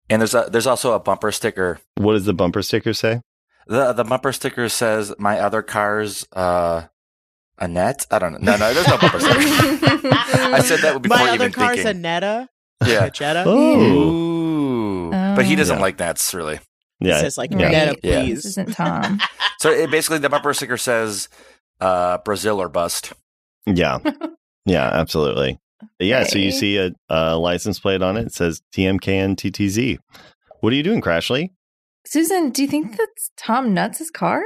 [0.08, 1.80] And there's a there's also a bumper sticker.
[1.96, 3.22] What does the bumper sticker say?
[3.66, 6.84] The the bumper sticker says my other car's uh
[7.60, 8.06] a net.
[8.12, 8.40] I don't know.
[8.40, 9.40] No, no, there's no bumper sticker.
[9.40, 11.88] I said that before My other even car's thinking.
[11.88, 12.50] a Netta.
[12.86, 13.06] Yeah.
[13.06, 13.44] A Jetta.
[13.46, 15.10] Oh, Ooh.
[15.12, 15.82] But he doesn't Yeah.
[15.82, 16.56] like nets really.
[16.56, 16.62] It
[17.02, 17.20] yeah.
[17.22, 17.58] says like Yeah.
[17.70, 18.12] Netta, Yeah.
[18.22, 18.46] This please.
[18.46, 19.20] isn't Tom.
[19.60, 21.30] So it basically the bumper sticker says
[21.80, 23.14] uh Brazil or bust.
[23.66, 24.00] Yeah.
[24.68, 25.60] Yeah, absolutely.
[26.00, 28.26] Yeah, so you see a, a license plate on it.
[28.26, 30.00] It says TMKNTTZ.
[30.62, 31.50] What are you doing, Crashly?
[32.04, 34.42] Susan, do you think that's Tom Nuts' car?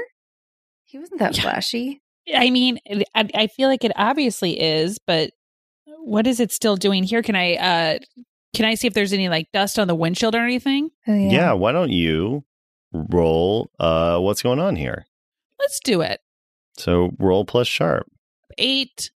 [0.83, 2.01] He wasn't that flashy.
[2.33, 2.79] I mean,
[3.15, 5.31] I, I feel like it obviously is, but
[6.03, 7.21] what is it still doing here?
[7.21, 7.99] Can I uh
[8.55, 10.89] can I see if there's any like dust on the windshield or anything?
[11.07, 11.29] Oh, Yeah.
[11.31, 11.53] yeah.
[11.53, 12.43] why don't you
[12.91, 15.05] roll uh what's going on here?
[15.59, 16.19] Let's do it.
[16.77, 18.07] So roll plus sharp.
[18.57, 19.11] Eight.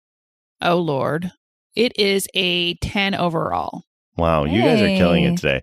[0.62, 1.32] Oh Lord.
[1.76, 3.84] It is a ten overall.
[4.18, 5.62] Wow, you guys are killing it today.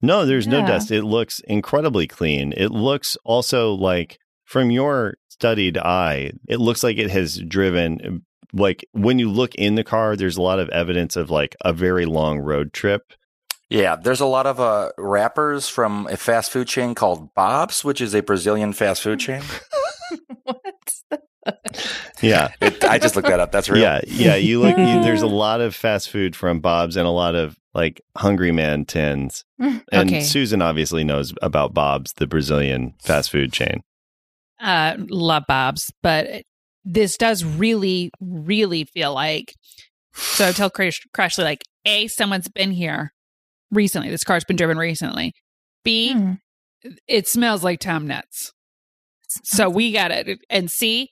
[0.00, 0.92] No, there's no dust.
[0.92, 2.52] It looks incredibly clean.
[2.56, 8.22] It looks also like from your studied eye, it looks like it has driven
[8.52, 11.72] like when you look in the car, there's a lot of evidence of like a
[11.72, 13.12] very long road trip.
[13.70, 18.00] Yeah, there's a lot of uh wrappers from a fast food chain called Bob's, which
[18.00, 19.42] is a Brazilian fast food chain.
[20.44, 20.92] what?
[22.22, 22.48] Yeah.
[22.60, 23.52] It, I just looked that up.
[23.52, 23.80] That's real.
[23.80, 24.34] Yeah, yeah.
[24.34, 24.76] You look.
[24.76, 28.50] You, there's a lot of fast food from Bob's and a lot of like Hungry
[28.50, 29.44] Man tins.
[29.60, 30.20] And Okay.
[30.20, 33.82] Susan obviously knows about Bob's, the Brazilian fast food chain.
[34.60, 36.42] Uh love Bob's, but
[36.84, 39.52] this does really, really feel like
[40.14, 43.12] so I tell Crash Crashly like A, someone's been here
[43.70, 44.10] recently.
[44.10, 45.32] This car's been driven recently.
[45.84, 46.32] B, Hmm.
[47.06, 48.52] it smells like Tom Nuts.
[49.44, 50.38] So we got it.
[50.50, 51.10] And C,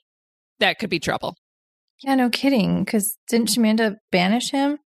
[0.59, 1.37] that could be trouble.
[2.03, 2.83] Yeah, no kidding.
[2.85, 4.79] Because didn't Shamanda banish him?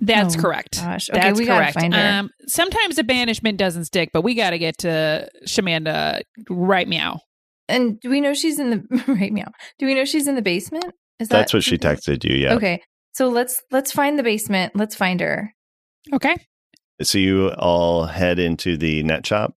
[0.00, 0.76] That's Oh, correct.
[0.80, 1.10] Gosh.
[1.10, 1.74] Okay, That's we gotta correct.
[1.80, 2.18] find her.
[2.20, 7.20] Um, sometimes a banishment doesn't stick, but we got to get to Shamanda right meow.
[7.68, 9.50] And do we know she's in the right meow?
[9.78, 10.86] Do we know she's in the basement?
[11.18, 12.36] Is That's that what she texted you.
[12.36, 12.54] Yeah.
[12.54, 14.74] Okay, so let's let's find the basement.
[14.76, 15.52] Let's find her.
[16.12, 16.36] Okay.
[17.02, 19.54] So you all head into the net shop.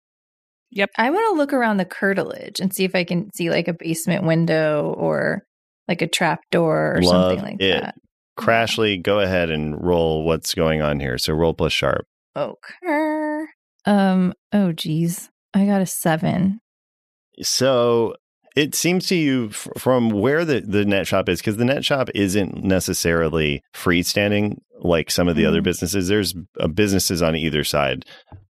[0.72, 0.92] Yep.
[0.98, 3.74] I want to look around the curtilage and see if I can see like a
[3.74, 5.44] basement window or
[5.88, 7.82] like a trap door or Love something like it.
[7.82, 7.96] that.
[8.40, 11.18] Crashly, go ahead and roll what's going on here.
[11.18, 12.06] So roll plus sharp.
[12.36, 13.46] Okay.
[13.86, 14.34] Um.
[14.54, 15.30] Oh, geez.
[15.54, 16.60] I got a seven.
[17.42, 18.16] So
[18.56, 21.86] it seems to you f- from where the, the net shop is, because the net
[21.86, 25.66] shop isn't necessarily freestanding like some of the other Mhm.
[25.66, 26.08] businesses.
[26.08, 28.06] There's uh, businesses on either side.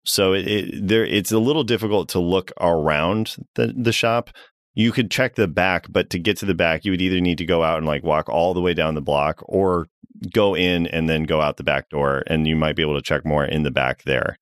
[0.05, 4.31] So it, it there it's a little difficult to look around the, the shop.
[4.75, 7.39] You could check the back, but to get to the back, you would either need
[7.39, 9.89] to go out and like walk all the way down the block or
[10.33, 12.23] go in and then go out the back door.
[12.29, 14.39] And you might be able to check more in the back there.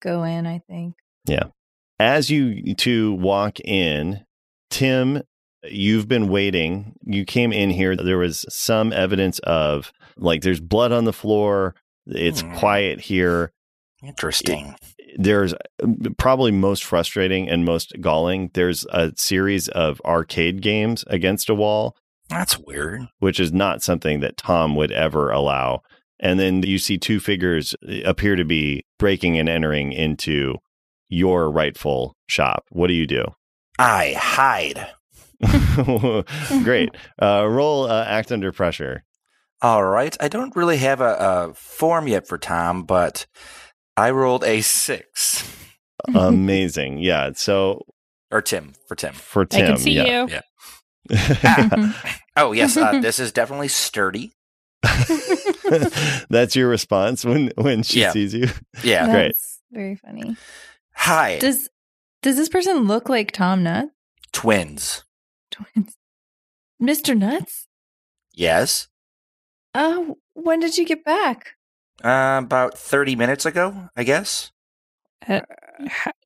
[0.00, 0.46] Go in.
[0.46, 0.94] I think.
[1.98, 4.24] As you two walk in,
[4.70, 5.22] Tim,
[5.64, 6.94] you've been waiting.
[7.04, 7.96] You came in here.
[7.96, 11.74] There was some evidence of like there's blood on the floor.
[12.06, 12.54] It's Hmm.
[12.56, 13.52] quiet here.
[14.02, 14.74] Interesting.
[15.16, 15.86] There's uh,
[16.18, 18.50] probably most frustrating and most galling.
[18.54, 21.96] There's a series of arcade games against a wall,
[22.28, 23.02] That's weird.
[23.18, 25.80] which is not something that Tom would ever allow.
[26.20, 30.56] And then you see two figures appear to be breaking and entering into
[31.08, 32.64] your rightful shop.
[32.70, 33.24] What do you do?
[33.78, 34.86] I hide.
[36.64, 36.90] Great.
[37.20, 39.04] Uh, roll uh, act under pressure.
[39.62, 40.16] All right.
[40.20, 41.16] I don't really have a,
[41.50, 43.26] a form yet for Tom, but
[43.96, 45.50] I rolled a six.
[46.14, 46.98] Amazing.
[46.98, 47.30] Yeah.
[47.34, 47.82] So
[48.30, 49.12] Or Tim, for Tim.
[49.14, 50.26] for Tim, I can see yeah.
[50.26, 50.40] you.
[51.10, 51.92] Yeah.
[52.38, 52.76] Oh, yes.
[52.76, 54.32] Uh, this is definitely sturdy.
[56.28, 58.10] That's your response when when she Yeah.
[58.12, 58.48] sees you.
[58.84, 59.10] Yeah.
[59.10, 59.34] Great.
[59.72, 60.36] Very funny.
[60.96, 61.38] Hi.
[61.38, 61.68] Does
[62.22, 63.90] does this person look like Tom Nuts?
[64.32, 65.04] Twins.
[65.50, 65.96] Twins.
[66.82, 67.16] Mr.
[67.16, 67.66] Nuts?
[68.32, 68.88] Yes.
[69.74, 70.04] Uh
[70.34, 71.52] when did you get back?
[72.04, 74.52] Uh, about 30 minutes ago, I guess.
[75.26, 75.42] H-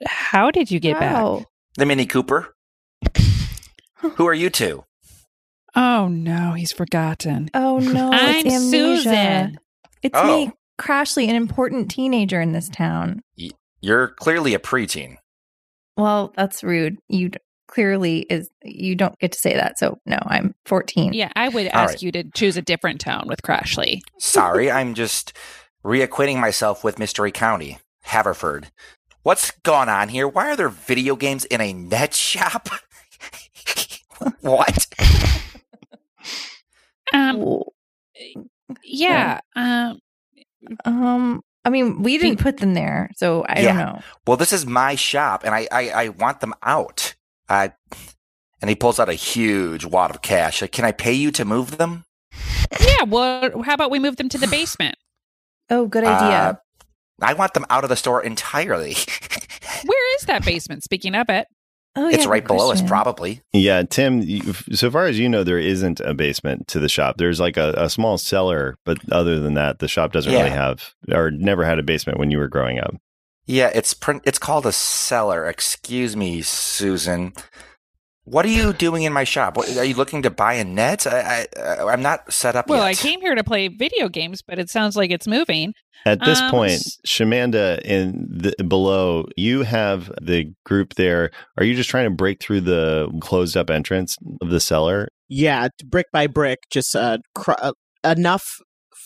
[0.04, 1.44] how did you get back?
[1.76, 2.54] The Mini Cooper.
[3.98, 4.84] Who are you two?
[5.76, 7.50] Oh no, he's forgotten.
[7.54, 9.02] Oh no, I'm it's amnesia.
[9.04, 9.60] Susan.
[10.02, 10.26] It's Oh.
[10.46, 13.22] me, Crashly, an important teenager in this town.
[13.80, 15.16] You're clearly a preteen.
[15.96, 16.98] Well, that's rude.
[17.08, 17.30] You
[17.68, 19.78] clearly is you don't get to say that.
[19.78, 21.12] So no, I'm 14.
[21.12, 22.02] Yeah, I would ask right.
[22.02, 24.00] you to choose a different tone with Crashly.
[24.18, 25.32] Sorry, I'm just
[25.84, 28.70] reacquainting myself with Mystery County, Haverford.
[29.22, 30.26] What's going on here?
[30.26, 32.68] Why are there video games in a net shop?
[34.40, 34.86] what?
[37.12, 37.64] Um, Oh,
[38.84, 39.40] yeah.
[39.56, 39.98] Um,
[40.84, 43.74] Um, I mean, we didn't put them there, so I Yeah.
[43.74, 44.00] don't know.
[44.26, 47.14] Well, this is my shop, and I, I, I want them out.
[47.48, 47.72] I,
[48.62, 50.62] and he pulls out a huge wad of cash.
[50.62, 52.04] Like, Can I pay you to move them?
[52.80, 53.02] yeah.
[53.04, 54.96] Well, how about we move them to the basement?
[55.68, 56.60] Oh, good Uh, idea.
[57.22, 58.94] I want them out of the store entirely.
[59.84, 60.82] Where is that basement?
[60.82, 61.46] Speaking of it,
[61.96, 63.40] oh, it's yeah, right good below us, probably.
[63.52, 64.22] Yeah, Tim.
[64.72, 67.16] So far as you know, there isn't a basement to the shop.
[67.18, 70.94] There's like a, a small cellar, but other than that, the shop doesn't really have
[71.10, 72.94] or never had a basement when you were growing up.
[73.46, 74.22] Yeah, it's print.
[74.24, 75.46] It's called a cellar.
[75.48, 77.32] Excuse me, Susan.
[78.30, 79.56] What are you doing in my shop?
[79.56, 81.04] What, are you looking to buy a net?
[81.04, 82.86] I, I, I'm not set up well, yet.
[82.86, 85.74] I came here to play video games, but it sounds like it's moving.
[86.06, 91.32] At this Um, point, s- Shamanda in the, below, you have the group there.
[91.58, 95.08] Are you just trying to break through the closed up entrance of the cellar?
[95.28, 97.72] Yeah, brick by brick, just uh, cr- uh,
[98.04, 98.44] enough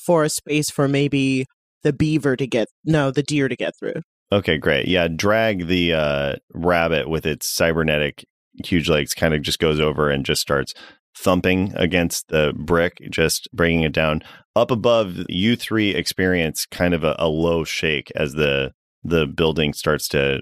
[0.05, 1.47] for a space for maybe
[1.83, 4.03] the beaver to get no, the deer to get through.
[4.31, 4.87] Okay, great.
[4.87, 8.25] Yeah, drag the uh, rabbit with its cybernetic
[8.65, 10.75] huge legs kind of just goes over and just starts
[11.17, 14.23] thumping against the brick, just bringing it down.
[14.57, 19.73] Up above, you three experience kind of a, a low shake as the the building
[19.75, 20.41] starts to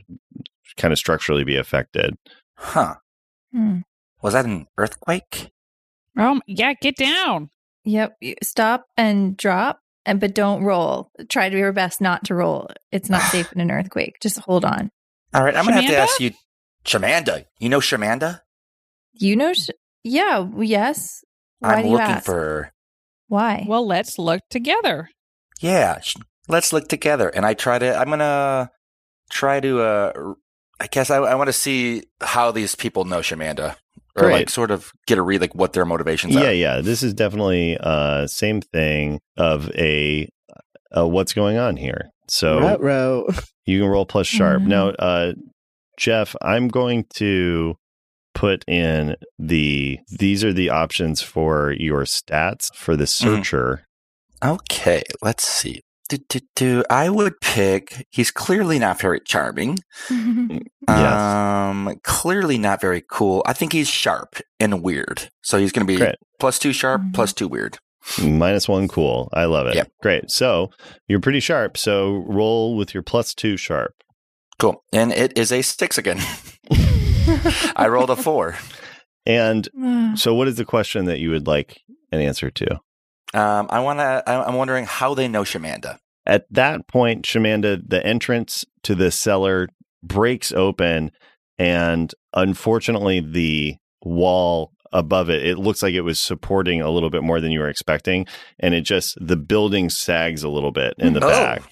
[0.76, 2.16] kind of structurally be affected.
[2.56, 2.94] huh?
[3.52, 3.78] Hmm.
[4.22, 5.50] Was that an earthquake?
[6.16, 6.74] Oh, yeah.
[6.74, 7.50] Get down.
[7.84, 8.16] Yep.
[8.42, 11.10] Stop and drop, and but don't roll.
[11.28, 12.68] Try to do your best not to roll.
[12.92, 14.18] It's not safe in an earthquake.
[14.22, 14.90] Just hold on.
[15.34, 16.30] All right, I'm gonna have to ask you,
[16.84, 17.44] Shamanda.
[17.58, 18.40] You know Shamanda?
[19.14, 19.70] You know, sh-
[20.04, 21.24] yeah, yes.
[21.60, 22.24] Why I'm do you looking ask?
[22.26, 22.72] for.
[23.28, 23.64] Why?
[23.68, 25.08] Well, let's look together.
[25.60, 26.16] Yeah, sh-
[26.48, 27.28] let's look together.
[27.28, 27.96] And I try to.
[27.96, 28.70] I'm gonna
[29.30, 29.80] try to.
[29.80, 30.34] uh r-
[30.80, 33.76] I guess I, I want to see how these people know Shamanda,
[34.16, 34.32] or Great.
[34.32, 36.44] like sort of get a read like what their motivations Yeah, are.
[36.52, 36.76] yeah.
[36.76, 36.80] Yeah.
[36.80, 40.28] This is definitely uh same thing of a
[40.96, 42.10] uh, what's going on here.
[42.28, 43.28] So Ruh-roh.
[43.64, 44.62] You can roll plus sharp.
[44.62, 44.66] Mhm.
[44.66, 45.32] Now, uh,
[46.02, 47.76] Jeff, I'm going to
[48.34, 53.86] put in the these are the options for your stats for the searcher.
[54.44, 55.82] Okay, let's see.
[56.08, 56.84] Do, do, do.
[56.90, 58.04] I would pick.
[58.10, 59.78] He's clearly not very charming.
[60.88, 61.14] Yes.
[61.14, 63.44] Um, clearly not very cool.
[63.46, 65.30] I think he's sharp and weird.
[65.42, 66.16] So he's going to be Great.
[66.40, 67.78] plus two sharp, plus two weird.
[68.20, 69.28] Minus one cool.
[69.32, 69.76] I love it.
[69.76, 69.92] Yep.
[70.02, 70.30] Great.
[70.32, 70.72] So
[71.06, 71.78] you're pretty sharp.
[71.78, 73.94] So roll with your plus two sharp.
[74.58, 74.82] Cool.
[74.92, 76.20] And it is a six again.
[77.76, 78.56] I rolled a four.
[79.26, 79.68] And
[80.18, 82.74] so, what is the question that you would like an answer to?
[83.34, 84.22] Um, I want to.
[84.26, 85.98] I'm wondering how they know Shamanda.
[86.26, 89.68] At that point, Shamanda, the entrance to the cellar
[90.02, 91.10] breaks open,
[91.58, 97.22] and unfortunately, the wall above it, it looks like it was supporting a little bit
[97.22, 98.26] more than you were expecting.
[98.60, 101.28] And it just, the building sags a little bit in the Oh.
[101.28, 101.62] back.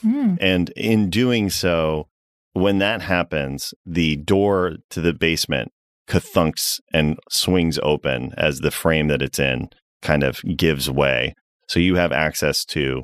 [0.00, 0.36] Hmm.
[0.40, 2.08] And in doing so,
[2.52, 5.72] when that happens, the door to the basement
[6.08, 9.68] kathunks and swings open as the frame that it's in
[10.02, 11.34] kind of gives way.
[11.68, 13.02] So you have access to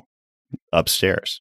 [0.73, 1.39] upstairs.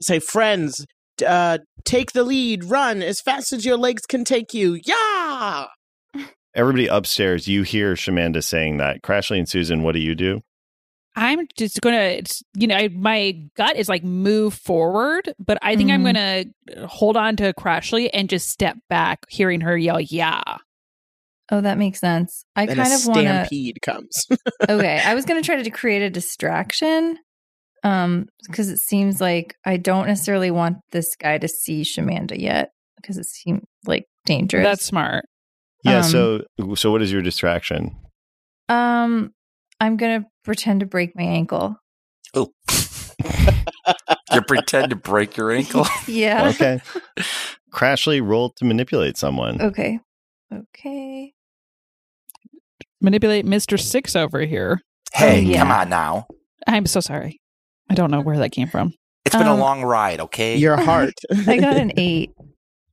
[0.00, 0.86] Say, friends,
[1.26, 2.64] uh, take the lead.
[2.64, 4.80] Run as fast as your legs can take you.
[4.84, 5.66] Yeah.
[6.54, 9.02] Everybody upstairs, you hear Shamanda saying that.
[9.02, 10.40] Crashly and Susan, what do you do?
[11.20, 12.20] I'm just gonna,
[12.54, 16.52] you know, I, my gut is like move forward, but I think I'm Mhm.
[16.70, 20.42] gonna hold on to Crashly and just step back, hearing her yell, "Yeah!"
[21.50, 22.44] Oh, that makes sense.
[22.54, 23.46] I Then kind a of want to.
[23.46, 24.26] stampede comes.
[24.68, 27.18] okay, I was going to try to create a distraction,
[27.82, 32.70] um, because it seems like I don't necessarily want this guy to see Shamanda yet,
[32.96, 34.62] because it seems like dangerous.
[34.64, 35.24] That's smart.
[35.84, 36.42] Yeah, Um, so
[36.76, 37.96] so what is your distraction?
[38.68, 39.32] Um,
[39.80, 41.76] I'm gonna pretend to break my ankle.
[42.34, 42.52] Oh.
[44.32, 45.86] you pretend to break your ankle.
[46.06, 46.48] Yeah.
[46.48, 46.80] Okay.
[47.72, 49.60] Crashly roll to manipulate someone.
[49.60, 50.00] Okay.
[50.52, 51.32] Okay.
[53.00, 53.78] Manipulate Mr.
[53.78, 54.80] Six over here.
[55.12, 55.58] Hey, yeah.
[55.58, 56.26] come on now.
[56.66, 57.40] I'm so sorry.
[57.90, 58.94] I don't know where that came from.
[59.24, 60.56] It's been Um, a long ride, okay?
[60.56, 61.14] Your heart.
[61.46, 62.30] I got an eight.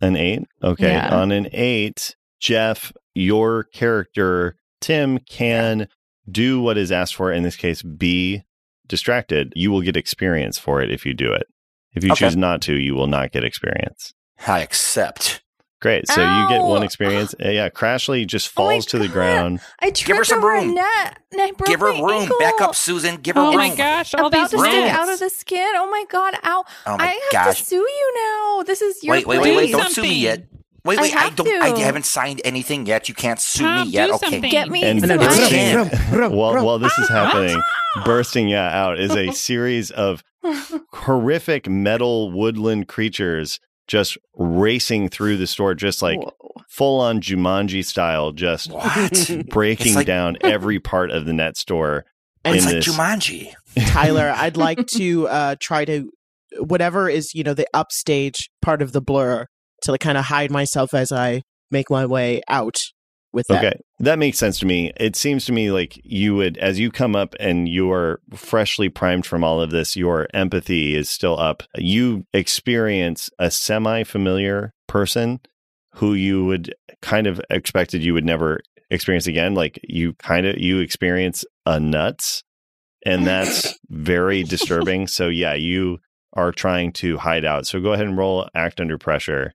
[0.02, 0.44] An eight?
[0.62, 0.92] Okay.
[0.92, 1.16] Yeah.
[1.16, 5.88] On an eight, Jeff, your character, Tim, can
[6.30, 7.32] do what is asked for.
[7.32, 8.44] In this case, be
[8.88, 9.54] distracted.
[9.56, 11.48] You will get experience for it if you do it.
[11.94, 12.26] If you Okay.
[12.26, 14.14] choose not to, you will not get experience.
[14.48, 15.42] I accept.
[15.82, 16.08] Great.
[16.08, 17.36] So you get one experience.
[17.46, 17.70] Uh, yeah.
[17.70, 19.60] Crashly just Oh my falls to the ground.
[19.80, 20.74] I give her some room.
[20.74, 22.22] net and I broke Give her my room.
[22.24, 22.40] ankle.
[22.40, 23.18] Back up, Susan.
[23.18, 23.56] Give her Oh room.
[23.58, 25.74] my gosh, all About these to stick out of the skin.
[25.76, 26.36] Oh my god!
[26.44, 26.64] Ow!
[26.88, 27.60] Oh my I have gosh.
[27.60, 28.64] to sue you now.
[28.64, 29.72] This is your Wait, wait, wait, wait.
[29.72, 30.46] Don't sue me yet.
[30.86, 30.98] Something.
[30.98, 31.16] Wait, I wait.
[31.16, 33.10] I, have don't I haven't signed anything yet.
[33.10, 34.08] You can't sue Tom, me yet.
[34.08, 34.30] do Okay.
[34.32, 34.52] something.
[34.52, 37.62] Get me And some then bursting, while, while this is ah, ah, happening,
[37.96, 38.04] ah.
[38.06, 40.24] bursting yeah, out is a series of
[40.94, 46.20] horrific metal woodland creatures just racing through the store, just like
[46.70, 49.32] full on Jumanji style, just What?
[49.50, 52.06] breaking like- down every part of the net store.
[52.44, 53.54] And it's in like this- Jumanji.
[53.88, 56.10] Tyler, I'd like to uh, try to
[56.60, 59.46] whatever is you know the upstage part of the blur
[59.86, 62.78] to like, kind of hide myself as I make my way out
[63.36, 63.64] with that.
[63.64, 64.92] Okay, that makes sense to me.
[64.98, 68.90] It seems to me like you would, as you come up and you are freshly
[68.90, 71.62] primed from all of this, your empathy is still up.
[71.76, 75.42] You experience a semi familiar person
[75.96, 79.54] who you would kind of expected you would never experience again.
[79.54, 82.44] Like you kind of, you experience a nuts,
[83.06, 85.08] and that's very disturbing.
[85.08, 86.00] So, yeah, you
[86.34, 87.68] are trying to hide out.
[87.68, 89.54] So, go ahead and roll act under pressure.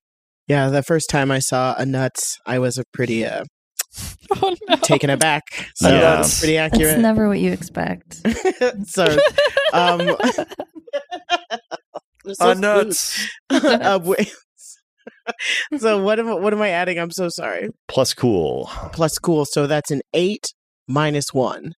[0.51, 3.45] Yeah, the first time I saw a nuts, I was a pretty uh,
[4.43, 4.77] Oh, no.
[4.77, 5.45] taken aback.
[5.77, 6.01] So Yeah.
[6.01, 6.99] that's pretty That's accurate.
[6.99, 8.21] never what you expect.
[8.87, 9.17] so,
[9.73, 10.17] um,
[12.39, 13.29] Uh, nuts.
[13.51, 14.33] uh, wait.
[15.79, 16.99] so what am I- what am I adding?
[16.99, 17.71] I'm so sorry.
[17.89, 18.67] Plus, cool.
[18.93, 19.45] Plus cool.
[19.47, 20.53] So that's an eight
[20.87, 21.73] minus one.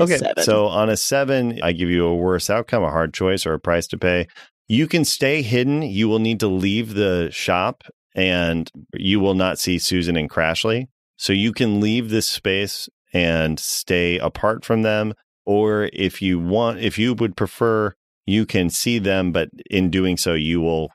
[0.00, 0.16] Okay.
[0.16, 0.42] seven.
[0.44, 3.60] So on a seven, I give you a worse outcome, a hard choice, or a
[3.60, 4.26] price to pay.
[4.68, 5.82] You can stay hidden.
[5.82, 7.82] You will need to leave the shop
[8.14, 10.86] and you will not see Susan and Crashly.
[11.16, 15.14] So you can leave this space and stay apart from them.
[15.44, 17.94] Or if you want, if you would prefer,
[18.26, 20.90] you can see them, but in doing so, you will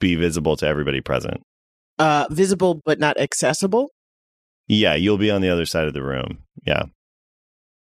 [0.00, 1.42] be visible to everybody present.
[1.98, 3.90] uh, visible but not accessible.
[4.66, 6.38] Yeah, you'll be on the other side of the room.
[6.66, 6.84] Yeah.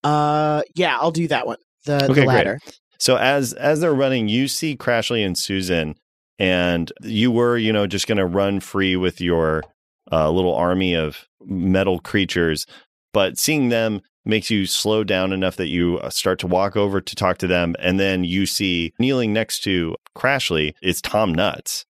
[0.02, 1.58] Uh, yeah, I'll do that one.
[1.84, 2.26] The, Okay, the great.
[2.28, 2.58] ladder.
[2.98, 5.96] So as as they're running, you see Crashly and Susan,
[6.42, 9.62] and you were, you know, just going to run free with your
[10.10, 12.66] uh, little army of metal creatures,
[13.12, 17.00] but seeing them makes you slow down enough that you uh, start to walk over
[17.00, 21.84] to talk to them, and then you see kneeling next to Crashly is Tom Nuts,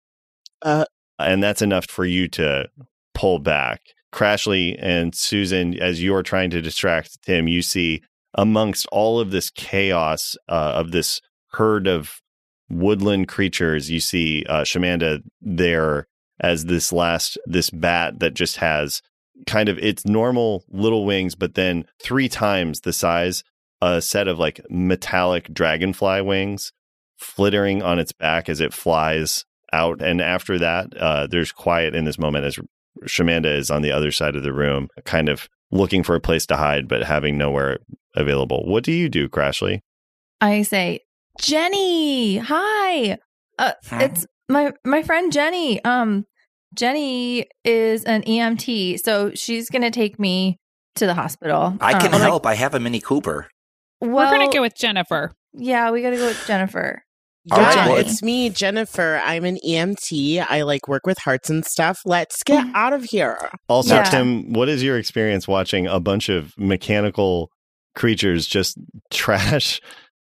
[0.64, 0.86] Uh.
[1.20, 2.68] and that's enough for you to
[3.14, 3.82] pull back.
[4.12, 8.02] Crashly and Susan, as you're trying to distract Tim, you see
[8.34, 11.22] amongst all of this chaos uh, of this
[11.52, 12.20] herd of
[12.70, 16.08] woodland creatures, you see uh, Shamanda there
[16.40, 19.02] as this last this bat that just has
[19.48, 23.44] kind of its normal little wings, but then three times the size,
[23.82, 26.72] a set of like metallic dragonfly wings
[27.18, 30.02] flittering on its back as it flies out.
[30.02, 32.60] And after that, uh, there's quiet in this moment as
[33.06, 36.46] Shamanda is on the other side of the room, kind of looking for a place
[36.48, 37.80] to hide, but having nowhere
[38.16, 38.64] available.
[38.66, 39.82] What do you do, Crashly?
[40.42, 41.02] I say,
[41.40, 43.18] Jenny, hi.
[43.58, 44.02] Uh, Hmm?
[44.02, 45.84] it's my my friend Jenny.
[45.84, 46.26] Um,
[46.76, 50.58] Jenny is an EMT, so she's gonna take me
[50.96, 51.76] to the hospital.
[51.82, 52.46] I can Um, help.
[52.46, 53.48] I have a Mini Cooper.
[54.02, 55.32] Well, We're going to go with Jennifer.
[55.54, 57.04] yeah, we gotta go with Jennifer.
[57.46, 59.22] Yeah, right, it's me, Jennifer.
[59.26, 60.46] I'm an EMT.
[60.48, 62.00] I like work with hearts and stuff.
[62.06, 63.38] Let's get out of here.
[63.68, 64.04] Also, Yeah.
[64.04, 67.50] Tim, what is your experience watching a bunch of mechanical
[67.96, 68.78] creatures just
[69.10, 69.80] trash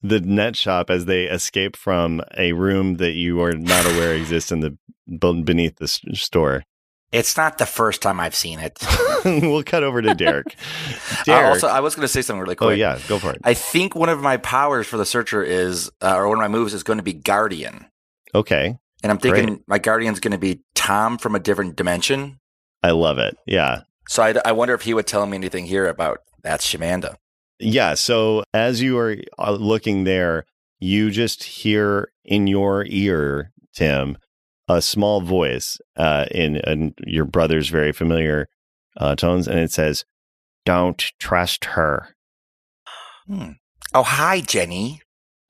[0.04, 4.52] the net shop as they escape from a room that you are not aware exists
[4.52, 4.78] in the
[5.08, 6.64] beneath the store?
[7.12, 8.78] It's not the first time I've seen it.
[9.26, 10.56] we'll cut over to Derek.
[11.26, 12.68] Uh, also, I was going to say something really quick.
[12.68, 13.40] oh yeah, go for it.
[13.46, 16.50] I think one of my powers for the searcher is, uh, or one of my
[16.50, 17.86] moves is going to be Guardian.
[18.36, 19.62] Okay, And I'm thinking Great.
[19.68, 22.42] my Guardian's going to be Tom from a different dimension.
[22.82, 23.38] I love it.
[23.46, 27.16] Yeah, So I, I wonder if he would tell me anything here about that's Shamanda.
[27.60, 27.94] Yeah.
[27.94, 30.46] So as you are uh, looking there,
[30.80, 34.18] you just hear in your ear, Tim,
[34.68, 38.48] a small voice uh, in, in your brother's very familiar
[38.98, 40.06] uh, tones, and it says,
[40.66, 42.16] "Don't trust her."
[43.28, 43.52] Hmm.
[43.94, 45.02] Oh, hi, Jenny.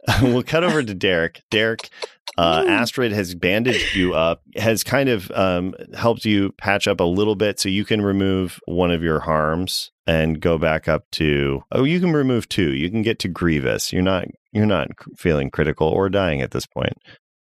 [0.21, 1.41] we'll cut over to Derek.
[1.49, 1.89] Derek,
[2.37, 7.03] uh, Astrid has bandaged you up, has kind of um, helped you patch up a
[7.03, 11.63] little bit so you can remove one of your harms and go back up to.
[11.71, 12.73] Oh, you can remove two.
[12.73, 13.93] You can get to Grievous.
[13.93, 14.25] You're not.
[14.51, 16.93] You're not feeling critical or dying at this point.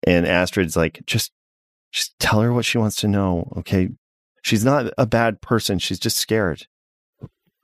[0.06, 1.32] And Astrid's like, just,
[1.92, 3.52] just tell her what she wants to know.
[3.58, 3.90] Okay,
[4.42, 5.80] she's not a bad person.
[5.80, 6.66] She's just scared.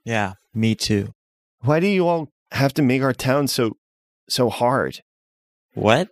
[0.04, 1.14] Yeah, me too.
[1.62, 3.76] Why do you all have to make our town so
[4.28, 5.00] so hard?
[5.74, 6.08] What?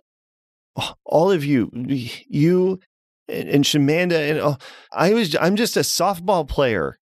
[1.05, 2.79] All of you, you
[3.27, 4.55] and, and Shamanda, and uh,
[4.91, 6.97] I was I'm just a softball player.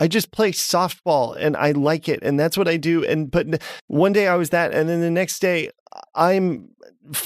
[0.00, 3.04] I just play softball and I like it, and that's what I do.
[3.04, 5.70] And but one day I was that, and then the next day
[6.14, 6.70] I'm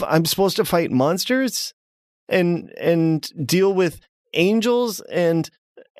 [0.07, 1.75] I'm supposed to fight monsters
[2.29, 4.01] and and deal with
[4.35, 5.51] angels, and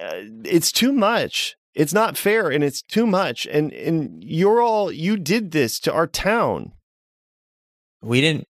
[0.01, 1.57] uh, it's too much.
[1.75, 3.47] It's not fair, and it's too much.
[3.47, 6.73] And and you're all you did this to our town.
[8.01, 8.49] We didn't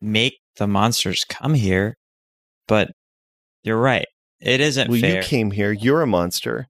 [0.00, 1.96] make the monsters come here,
[2.68, 2.90] but
[3.62, 4.06] you're right.
[4.40, 5.16] It isn't well, fair.
[5.16, 5.72] you came here.
[5.72, 6.66] You're a monster.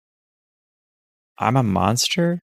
[1.39, 2.41] I'm a monster?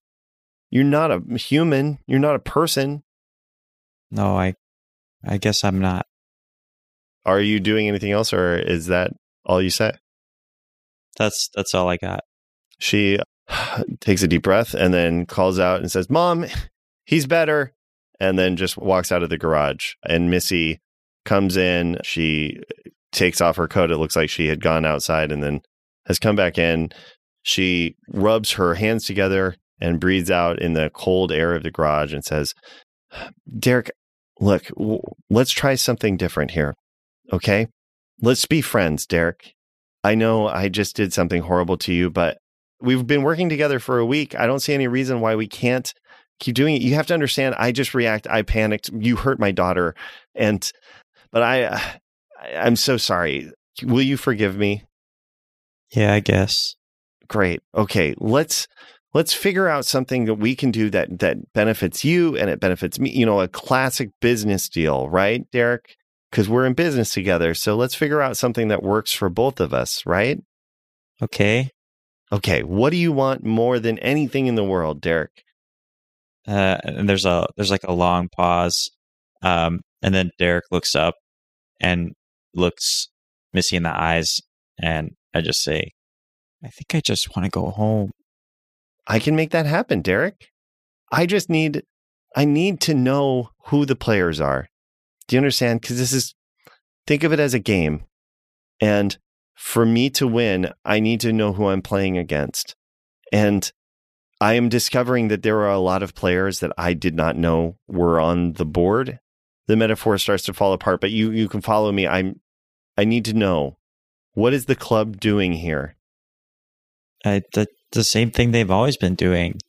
[0.71, 1.99] You're not a human.
[2.07, 3.03] You're not a person.
[4.11, 4.55] No, I
[5.23, 6.05] I guess I'm not.
[7.25, 9.11] Are you doing anything else or is that
[9.45, 9.91] all you say?
[11.17, 12.23] That's that's all I got.
[12.79, 13.19] She
[13.99, 16.45] takes a deep breath and then calls out and says, "Mom,
[17.05, 17.73] he's better."
[18.21, 19.93] And then just walks out of the garage.
[20.05, 20.81] And Missy
[21.25, 21.97] comes in.
[22.03, 22.61] She
[23.11, 23.91] takes off her coat.
[23.91, 25.61] It looks like she had gone outside and then
[26.05, 26.89] has come back in.
[27.41, 32.13] She rubs her hands together and breathes out in the cold air of the garage
[32.13, 32.53] and says,
[33.57, 33.91] Derek,
[34.39, 36.75] look, w- let's try something different here.
[37.31, 37.67] Okay?
[38.21, 39.53] Let's be friends, Derek.
[40.03, 42.37] I know I just did something horrible to you, but
[42.81, 44.35] we've been working together for a week.
[44.35, 45.93] I don't see any reason why we can't
[46.39, 46.81] keep doing it.
[46.81, 48.27] You have to understand, I just react.
[48.27, 48.89] I panicked.
[48.97, 49.95] You hurt my daughter.
[50.35, 50.69] And,
[51.31, 51.99] but I, I
[52.55, 53.51] I'm so sorry.
[53.83, 54.83] Will you forgive me?
[55.91, 56.75] Yeah, I guess.
[57.27, 57.61] Great.
[57.75, 58.67] Okay, let's
[59.13, 62.99] let's figure out something that we can do that that benefits you and it benefits
[62.99, 63.11] me.
[63.11, 65.95] You know, a classic business deal, right, Derek?
[66.31, 67.53] Because we're in business together.
[67.53, 70.39] So let's figure out something that works for both of us, right?
[71.21, 71.69] Okay.
[72.31, 72.61] Okay.
[72.63, 75.43] What do you want more than anything in the world, Derek?
[76.47, 78.89] Uh, and there's a there's like a long pause,
[79.41, 81.15] um, and then Derek looks up
[81.79, 82.13] and
[82.53, 83.09] looks
[83.53, 84.41] Missy in the eyes,
[84.81, 85.93] and I just say,
[86.63, 88.11] "I think I just want to go home."
[89.07, 90.49] I can make that happen, Derek.
[91.11, 91.83] I just need
[92.35, 94.69] I need to know who the players are.
[95.27, 95.81] Do you understand?
[95.81, 96.35] Because this is
[97.07, 98.03] think of it as a game,
[98.79, 99.17] and
[99.55, 102.75] for me to win, I need to know who I'm playing against,
[103.31, 103.71] and
[104.39, 107.77] I am discovering that there are a lot of players that I did not know
[107.87, 109.19] were on the board.
[109.69, 112.07] The metaphor starts to fall apart, but you you can follow me.
[112.07, 112.41] I'm
[112.97, 113.77] I need to know
[114.33, 115.95] what is the club doing here?
[117.23, 119.59] I, the the same thing they've always been doing.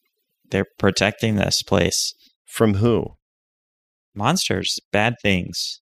[0.51, 2.15] They're protecting this place.
[2.47, 3.17] From who?
[4.15, 5.83] Monsters, bad things.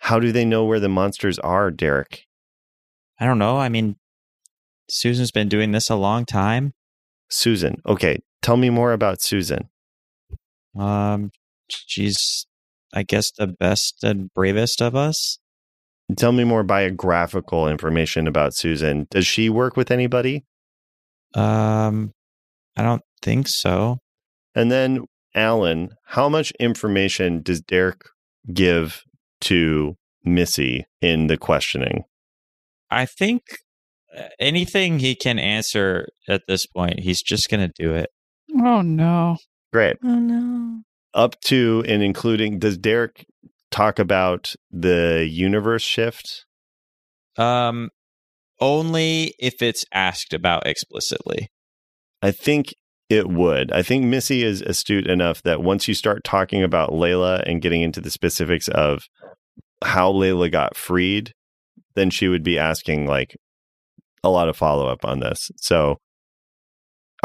[0.00, 2.24] How do they know where the monsters are, Derek?
[3.18, 3.56] I don't know.
[3.56, 3.96] I mean,
[4.90, 6.74] Susan's been doing this a long time.
[7.30, 7.80] Susan.
[7.86, 9.70] Okay, tell me more about Susan.
[10.78, 11.30] Um,
[11.70, 12.46] she's,
[12.96, 15.38] I guess, the best and bravest of us.
[16.16, 19.06] Tell me more biographical information about Susan.
[19.10, 20.44] Does she work with anybody?
[21.34, 22.12] Um,
[22.76, 23.98] I don't think so.
[24.54, 28.00] And then, Alan, how much information does Derek
[28.52, 29.02] give
[29.42, 32.04] to Missy in the questioning?
[32.90, 33.42] I think
[34.16, 38.08] uh, anything he can answer at this point, he's just going to do it.
[38.58, 39.36] Oh no.
[39.72, 39.96] Great.
[40.02, 40.82] Oh no.
[41.16, 43.26] Up to and including, does Derek
[43.70, 46.44] talk about the universe shift?
[47.38, 47.88] Um,
[48.60, 51.48] only if it's asked about explicitly.
[52.22, 52.74] I think
[53.08, 53.72] it would.
[53.72, 57.82] I think Missy is astute enough that once you start talking about Layla and getting
[57.82, 59.04] into the specifics of
[59.82, 61.32] how Layla got freed,
[61.94, 63.36] then she would be asking like
[64.22, 65.50] a lot of follow up on this.
[65.56, 65.96] So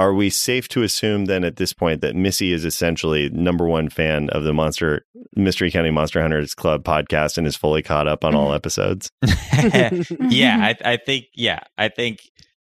[0.01, 3.87] are we safe to assume then at this point that Missy is essentially number one
[3.87, 8.25] fan of the Monster Mystery County Monster Hunters Club podcast and is fully caught up
[8.25, 8.55] on all mm-hmm.
[8.55, 9.11] episodes?
[10.31, 11.25] yeah, I, I think.
[11.35, 12.17] Yeah, I think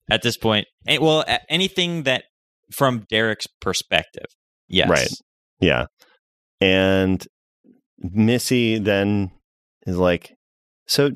[0.08, 0.68] at this point,
[1.00, 2.22] well, anything that
[2.70, 4.26] from Derek's perspective,
[4.68, 5.10] yes, Right.
[5.58, 5.86] Yeah.
[6.60, 7.26] And
[7.98, 9.32] Missy then
[9.84, 10.36] is like,
[10.86, 11.10] So,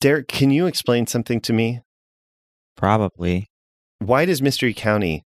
[0.00, 1.80] Derek, can you explain something to me?
[2.76, 3.50] probably.
[4.00, 5.24] Why does Mystery County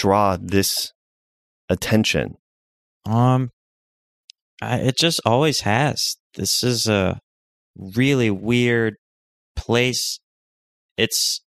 [0.00, 0.92] draw this
[1.68, 2.36] attention?
[3.04, 3.50] Um,
[4.62, 6.16] I, it just always has.
[6.34, 7.20] This is a
[7.76, 8.96] really weird
[9.56, 10.18] place.
[10.96, 11.42] It's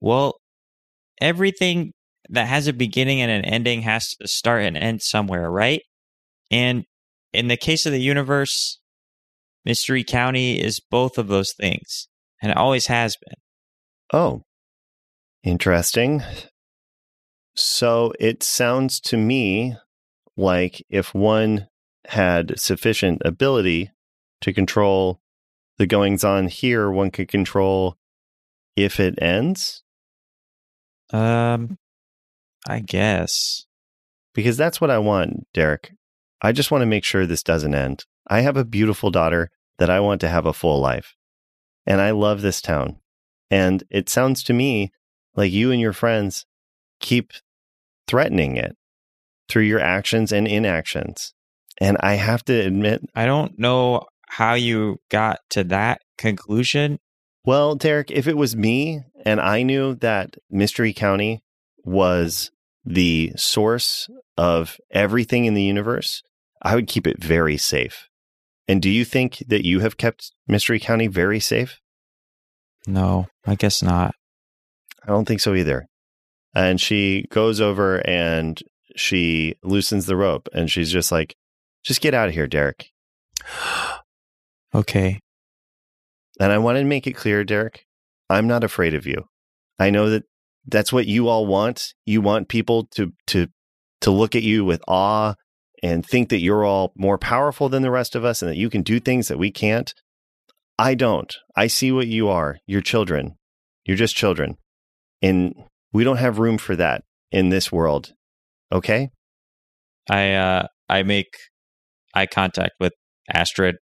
[0.00, 0.36] well,
[1.20, 1.92] everything
[2.30, 5.82] that has a beginning and an ending has to start and end somewhere, right?
[6.50, 6.84] And
[7.32, 8.78] in the case of the universe,
[9.66, 12.08] Mystery County is both of those things,
[12.42, 13.36] and it always has been.
[14.12, 14.42] Oh,
[15.42, 16.22] interesting.
[17.54, 19.76] So it sounds to me
[20.36, 21.68] like if one
[22.06, 23.90] had sufficient ability
[24.40, 25.20] to control
[25.78, 27.96] the goings on here, one could control
[28.76, 29.82] if it ends.
[31.12, 31.78] Um,
[32.66, 33.66] I guess.
[34.34, 35.92] Because that's what I want, Derek.
[36.42, 38.04] I just want to make sure this doesn't end.
[38.26, 41.14] I have a beautiful daughter that I want to have a full life.
[41.86, 42.98] And I love this town.
[43.50, 44.92] And it sounds to me
[45.36, 46.46] like you and your friends
[47.00, 47.32] keep
[48.06, 48.76] threatening it
[49.48, 51.34] through your actions and inactions.
[51.80, 56.98] And I have to admit, I don't know how you got to that conclusion.
[57.44, 61.42] well, Derek, if it was me and I knew that Mystery County
[61.84, 62.50] was
[62.84, 66.22] the source of everything in the universe,
[66.62, 68.08] I would keep it very safe.
[68.66, 71.80] And do you think that you have kept Mystery County very safe?
[72.86, 74.14] No, I guess not.
[75.02, 75.86] I don't think so either.
[76.54, 78.60] And she goes over and
[78.96, 81.36] she loosens the rope and she's just like,
[81.84, 82.90] just get out of here, Derek.
[84.74, 85.20] Okay.
[86.40, 87.86] And I want to make it clear, Derek,
[88.28, 89.28] I'm not afraid of you.
[89.78, 90.24] I know that
[90.66, 91.94] that's what you all want.
[92.06, 93.48] You want people to to
[94.00, 95.34] to look at you with awe
[95.82, 98.70] and think that you're all more powerful than the rest of us and that you
[98.70, 99.94] can do things that we can't.
[100.78, 101.34] I don't.
[101.54, 102.58] I see what you are.
[102.66, 103.36] You're children.
[103.84, 104.56] You're just children.
[105.22, 105.54] And
[105.94, 108.12] we don't have room for that in this world.
[108.70, 109.08] Okay?
[110.10, 111.28] I uh I make
[112.12, 112.92] eye contact with
[113.32, 113.76] Astrid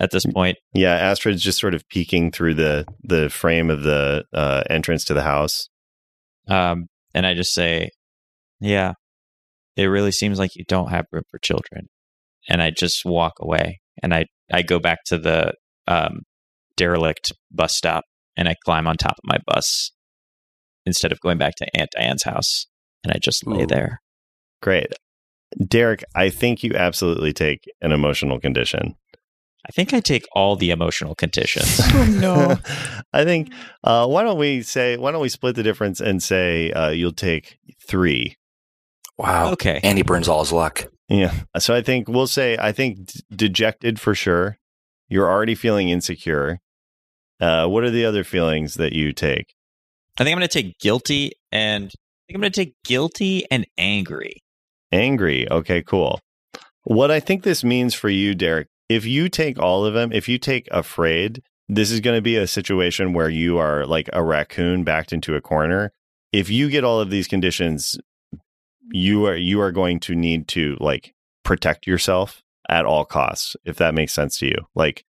[0.00, 0.56] at this point.
[0.74, 5.14] Yeah, Astrid's just sort of peeking through the the frame of the uh, entrance to
[5.14, 5.68] the house.
[6.48, 7.90] Um and I just say,
[8.58, 8.94] "Yeah.
[9.76, 11.88] It really seems like you don't have room for children."
[12.48, 15.52] And I just walk away and I I go back to the
[15.86, 16.22] um
[16.76, 18.04] derelict bus stop
[18.36, 19.92] and I climb on top of my bus
[20.86, 22.66] instead of going back to Aunt Diane's house
[23.04, 23.66] and I just lay Ooh.
[23.66, 24.00] there.
[24.60, 24.92] Great.
[25.66, 28.94] Derek, I think you absolutely take an emotional condition.
[29.66, 31.80] I think I take all the emotional conditions.
[31.94, 32.56] Oh, no.
[33.12, 33.52] I think
[33.84, 37.12] uh, why don't we say why don't we split the difference and say uh, you'll
[37.12, 38.36] take three.
[39.18, 39.52] Wow.
[39.52, 39.78] okay.
[39.82, 40.86] Andy burns all his luck.
[41.08, 41.32] Yeah.
[41.58, 44.56] So I think we'll say I think d- dejected for sure.
[45.08, 46.60] You're already feeling insecure.
[47.38, 49.54] Uh, what are the other feelings that you take?
[50.18, 53.46] I think I'm going to take guilty and I think I'm going to take guilty
[53.50, 54.42] and angry.
[54.90, 55.50] Angry.
[55.50, 56.20] Okay, cool.
[56.84, 60.28] What I think this means for you, Derek, if you take all of them, if
[60.28, 64.22] you take afraid, this is going to be a situation where you are like a
[64.22, 65.92] raccoon backed into a corner.
[66.32, 67.98] If you get all of these conditions,
[68.90, 73.76] you are you are going to need to like protect yourself at all costs, if
[73.76, 74.56] that makes sense to you.
[74.74, 75.04] Like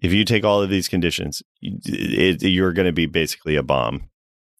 [0.00, 4.09] if you take all of these conditions, it, you're going to be basically a bomb.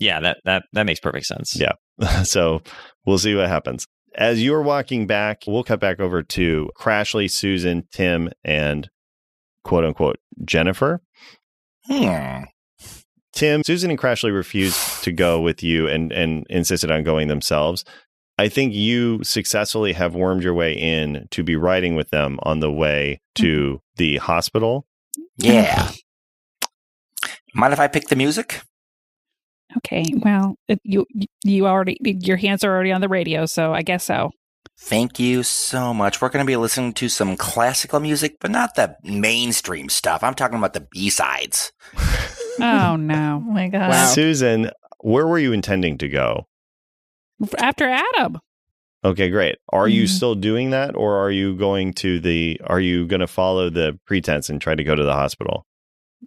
[0.01, 1.55] Yeah, that that that makes perfect sense.
[1.55, 1.72] Yeah.
[2.24, 2.62] so
[3.07, 3.86] we'll see what happens.
[4.16, 8.88] As you're walking back, we'll cut back over to Crashly, Susan, Tim, and
[9.62, 11.01] quote unquote Jennifer.
[11.86, 12.44] Hmm.
[13.32, 17.84] Tim, Susan, and Crashly refused to go with you and, and insisted on going themselves.
[18.38, 22.61] I think you successfully have wormed your way in to be riding with them on
[22.61, 24.86] the way to the hospital.
[25.36, 25.90] Yeah.
[27.55, 28.62] Mind if I pick the music?
[29.78, 30.04] Okay.
[30.16, 31.06] Well, you
[31.44, 34.30] you already your hands are already on the radio, so I guess so.
[34.82, 36.20] Thank you so much.
[36.22, 40.24] We're going to be listening to some classical music, but not the mainstream stuff.
[40.24, 41.70] I'm talking about the B sides.
[42.58, 43.42] Oh no!
[43.46, 43.90] Oh my god.
[43.90, 44.06] Wow.
[44.06, 46.46] Susan, where were you intending to go?
[47.58, 48.38] After Adam,
[49.02, 49.56] Okay, great.
[49.70, 50.08] Are you Mhm.
[50.08, 53.98] still doing that or are you going to the are you going to follow the
[54.06, 55.64] pretense and try to go to the hospital?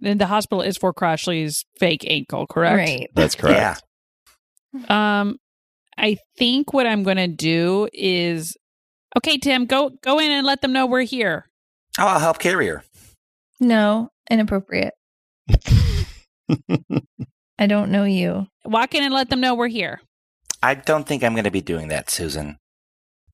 [0.02, 2.78] And the hospital is for Crashly's fake ankle, correct?
[2.78, 3.08] Right.
[3.16, 3.84] That's correct.
[4.74, 5.22] Yeah.
[5.22, 5.38] Um,
[5.98, 8.58] I think what I'm going to do is,
[9.18, 11.46] okay, Tim, go go in and let them know we're here.
[12.00, 12.84] Oh, I'll help carry her.
[13.60, 14.94] No, inappropriate.
[17.60, 18.48] I don't know you.
[18.66, 20.02] Walk in and let them know we're here.
[20.62, 22.58] I don't think I'm going to be doing that, Susan.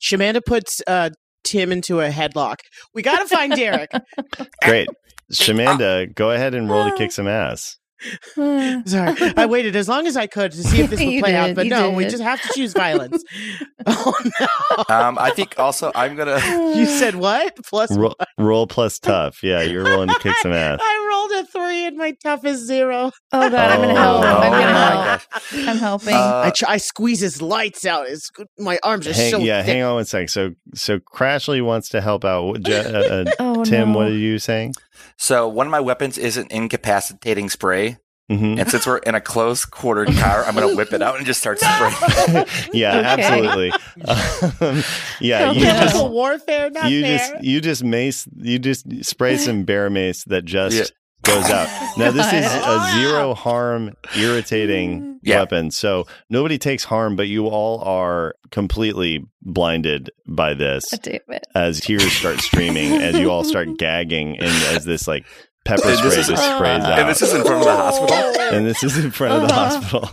[0.01, 1.11] Shamanda puts uh,
[1.43, 2.57] Tim into a headlock.
[2.93, 3.91] We got to find Derek.
[4.63, 4.89] Great.
[5.31, 7.13] Shamanda, go ahead and roll to kick ah.
[7.13, 7.78] some ass.
[8.35, 11.35] Sorry, I waited as long as I could to see if this would You play
[11.35, 13.23] out, but you no, we just have to choose violence.
[13.85, 14.95] oh no!
[14.95, 16.39] Um, I think also I'm gonna.
[16.75, 17.57] you said what?
[17.65, 19.43] Plus Roll, roll plus tough.
[19.43, 20.79] Yeah, you're rolling to kick some ass.
[20.81, 23.11] I rolled a three and my tough is zero.
[23.31, 24.21] Oh god, I'm gonna Oh, help.
[24.23, 24.29] no.
[24.29, 25.21] I'm Oh gonna help.
[25.31, 25.67] gosh.
[25.67, 26.13] I'm helping.
[26.15, 28.07] Uh, I try, I squeeze his lights out.
[28.07, 29.73] It's my arms are Hang, so yeah, thick.
[29.73, 30.29] hang on one sec.
[30.29, 32.43] So, so Crashly wants to help out.
[32.45, 33.97] What- Je- uh, uh, oh Tim, no.
[33.97, 34.73] what are you saying?
[35.17, 37.88] So one of my weapons is an incapacitating spray,
[38.29, 41.25] hmm and since we're in a close quartered car, I'm gonna whip it out and
[41.25, 42.45] just start spraying.
[42.73, 43.07] yeah, Okay.
[43.07, 43.73] absolutely.
[44.07, 44.83] Um,
[45.19, 45.79] yeah, you Okay.
[45.81, 47.17] just warfare, not you fair.
[47.17, 50.85] just you just mace you just spray some bear mace that just Yeah.
[51.23, 51.67] goes out.
[51.97, 55.39] Now this is a zero harm irritating Yeah.
[55.39, 55.71] weapon.
[55.71, 61.45] So nobody takes harm, but you all are completely blinded by this God damn it.
[61.55, 65.25] as tears start streaming as you all start gagging and as this like
[65.65, 66.99] pepper And spray this just is- sprays out.
[66.99, 68.15] and this is in front of the hospital.
[68.57, 69.79] and this is in front of the Uh-huh.
[69.79, 70.09] hospital.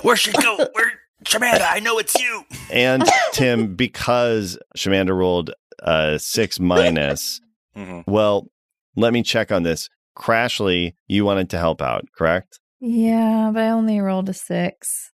[0.02, 0.56] Where should go?
[0.72, 0.92] Where?
[1.24, 2.44] Shamanda, I know it's you.
[2.70, 7.40] And Tim, because Shamanda rolled uh six minus,
[7.74, 8.48] hmm well,
[8.96, 9.88] let me check on this.
[10.16, 12.60] Crashly, you wanted to help out, correct?
[12.80, 15.10] Yeah, but I only rolled a six.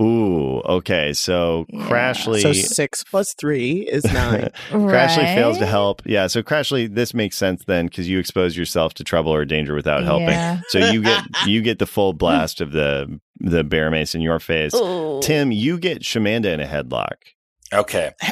[0.00, 1.12] Ooh, okay.
[1.12, 1.82] So Yeah.
[1.88, 4.48] Crashly so six plus three is nine.
[4.70, 6.00] Crashly fails to help.
[6.06, 9.74] Yeah, so Crashly, this makes sense then because you expose yourself to trouble or danger
[9.74, 10.28] without helping.
[10.30, 10.60] Yeah.
[10.68, 14.38] So you get you get the full blast of the the bear mace in your
[14.40, 14.74] face.
[14.74, 15.20] Ooh.
[15.22, 17.16] Tim, you get Shamanda in a headlock.
[17.74, 18.12] Okay.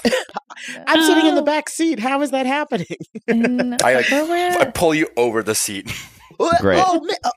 [0.87, 1.45] I'm sitting in the Oh.
[1.45, 1.99] back seat.
[1.99, 2.87] How is that happening?
[3.29, 5.91] I, like, I pull you over the seat.
[6.61, 6.83] Great.
[6.87, 7.17] Oh, man.
[7.25, 7.31] Oh,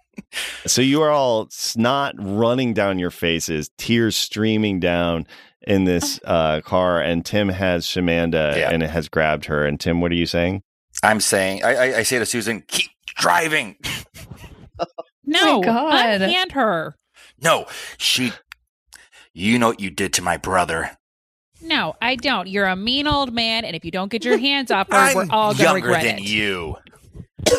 [0.65, 5.27] So you are all snot running down your faces, tears streaming down
[5.65, 8.69] in this uh, car, and Tim has Shamanda Yeah.
[8.71, 9.65] and it has grabbed her.
[9.65, 10.63] And Tim, what are you saying?
[11.01, 13.75] I'm saying, I, I, I say to Susan, keep driving.
[15.25, 16.21] No, God.
[16.21, 16.95] unhand her.
[17.41, 17.65] No,
[17.97, 18.31] she.
[19.33, 20.91] You know what you did to my brother.
[21.61, 22.47] No, I don't.
[22.47, 25.27] You're a mean old man, and if you don't get your hands off her, we're
[25.31, 26.23] all gonna younger regret than it.
[26.23, 26.75] you.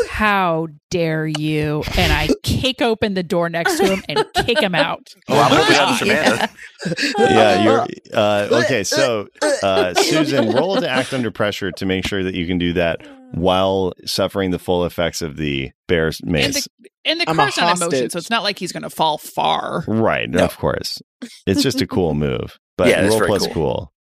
[0.09, 1.83] How dare you?
[1.97, 2.29] And I
[2.65, 5.13] kick open the door next to him and kick him out.
[5.29, 7.15] Oh, I'm looking at Shamanda.
[7.31, 8.85] yeah, you're uh, okay.
[8.85, 9.29] So,
[9.63, 13.07] uh, Susan, roll to act under pressure to make sure that you can do that
[13.33, 16.69] while suffering the full effects of the bear's And mace.
[16.79, 18.91] the, and the I'm car's not in motion, so it's not like he's going to
[18.91, 19.85] fall far.
[19.89, 20.45] right, No.
[20.45, 21.01] of course.
[21.47, 23.53] It's just a cool move, but Yeah, it's roll very plus cool.
[23.55, 23.93] cool.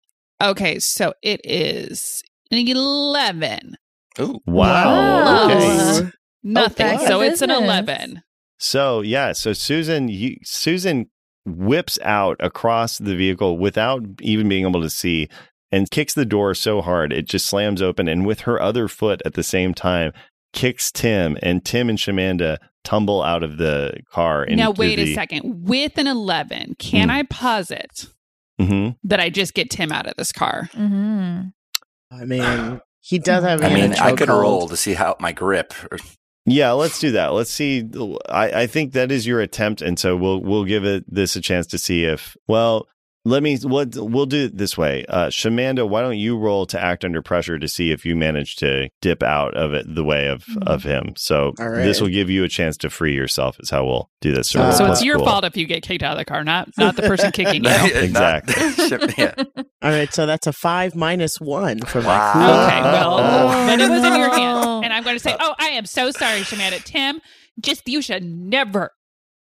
[0.50, 3.76] Okay, so it is an 11.
[4.20, 4.40] Ooh.
[4.46, 5.46] Wow.
[5.50, 6.10] Okay.
[6.44, 6.88] Nothing.
[6.98, 7.06] Okay.
[7.08, 8.22] So it's an 11.
[8.58, 11.10] So yeah, so Susan, you, Susan
[11.46, 15.28] whips out across the vehicle without even being able to see,
[15.72, 19.22] and kicks the door so hard it just slams open, and with her other foot
[19.26, 20.12] at the same time
[20.54, 24.46] kicks Tim, and Tim and Shamanda tumble out of the car.
[24.50, 25.68] Now, wait the, a second.
[25.68, 27.16] With an 11, can Hmm.
[27.16, 28.06] I posit
[28.62, 28.96] Mhm.
[29.04, 30.70] that I just get Tim out of this car?
[30.74, 31.42] hmm
[32.12, 33.64] I mean, he does have.
[33.64, 35.74] I mean, I could roll to see how my grip.
[36.46, 37.34] Yeah, let's do that.
[37.34, 37.90] Let's see.
[38.28, 41.42] I, I think that is your attempt, and so we'll we'll give it this a
[41.42, 42.88] chance to see if well.
[43.26, 43.56] Let me.
[43.60, 45.88] What we'll do it this way, uh, Shamanda.
[45.88, 49.24] Why don't you roll to act under pressure to see if you manage to dip
[49.24, 50.68] out of it the way of Mhm.
[50.68, 51.14] of him.
[51.16, 51.84] So All right.
[51.86, 53.56] this will give you a chance to free yourself.
[53.62, 54.54] Is how we'll do this.
[54.54, 55.26] Uh, so it's your cool.
[55.26, 57.70] fault if you get kicked out of the car, not not the person kicking you.
[57.96, 58.56] Exactly.
[59.18, 59.34] Yeah.
[59.82, 62.34] All right, so that's a five minus one for my Wow.
[62.34, 62.42] cool.
[62.44, 64.34] Okay, well, Oh, then it was in your no.
[64.36, 64.63] hands.
[64.94, 66.84] And I'm going to say, oh, I am so sorry, Shamanda.
[66.84, 67.20] Tim,
[67.60, 68.92] just you should never.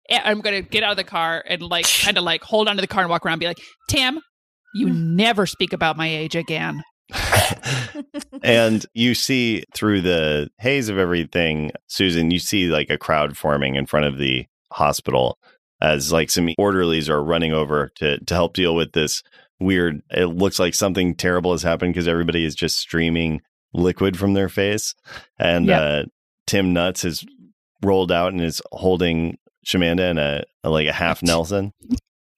[0.08, 2.68] Eh, I'm going to get out of the car and like kind of like hold
[2.68, 4.20] onto the car and walk around and be like, Tim,
[4.76, 4.94] you mm.
[5.16, 6.84] never speak about my age again.
[8.44, 13.74] and you see through the haze of everything, Susan, you see like a crowd forming
[13.74, 15.36] in front of the hospital
[15.82, 19.24] as like some orderlies are running over to to help deal with this
[19.58, 23.40] weird it looks like something terrible has happened because everybody is just streaming
[23.72, 24.94] liquid from their face
[25.38, 25.80] and Yep.
[25.80, 26.08] uh
[26.46, 27.24] Tim Nuts is
[27.82, 31.72] rolled out and is holding Shamanda in a, a like a half Nelson.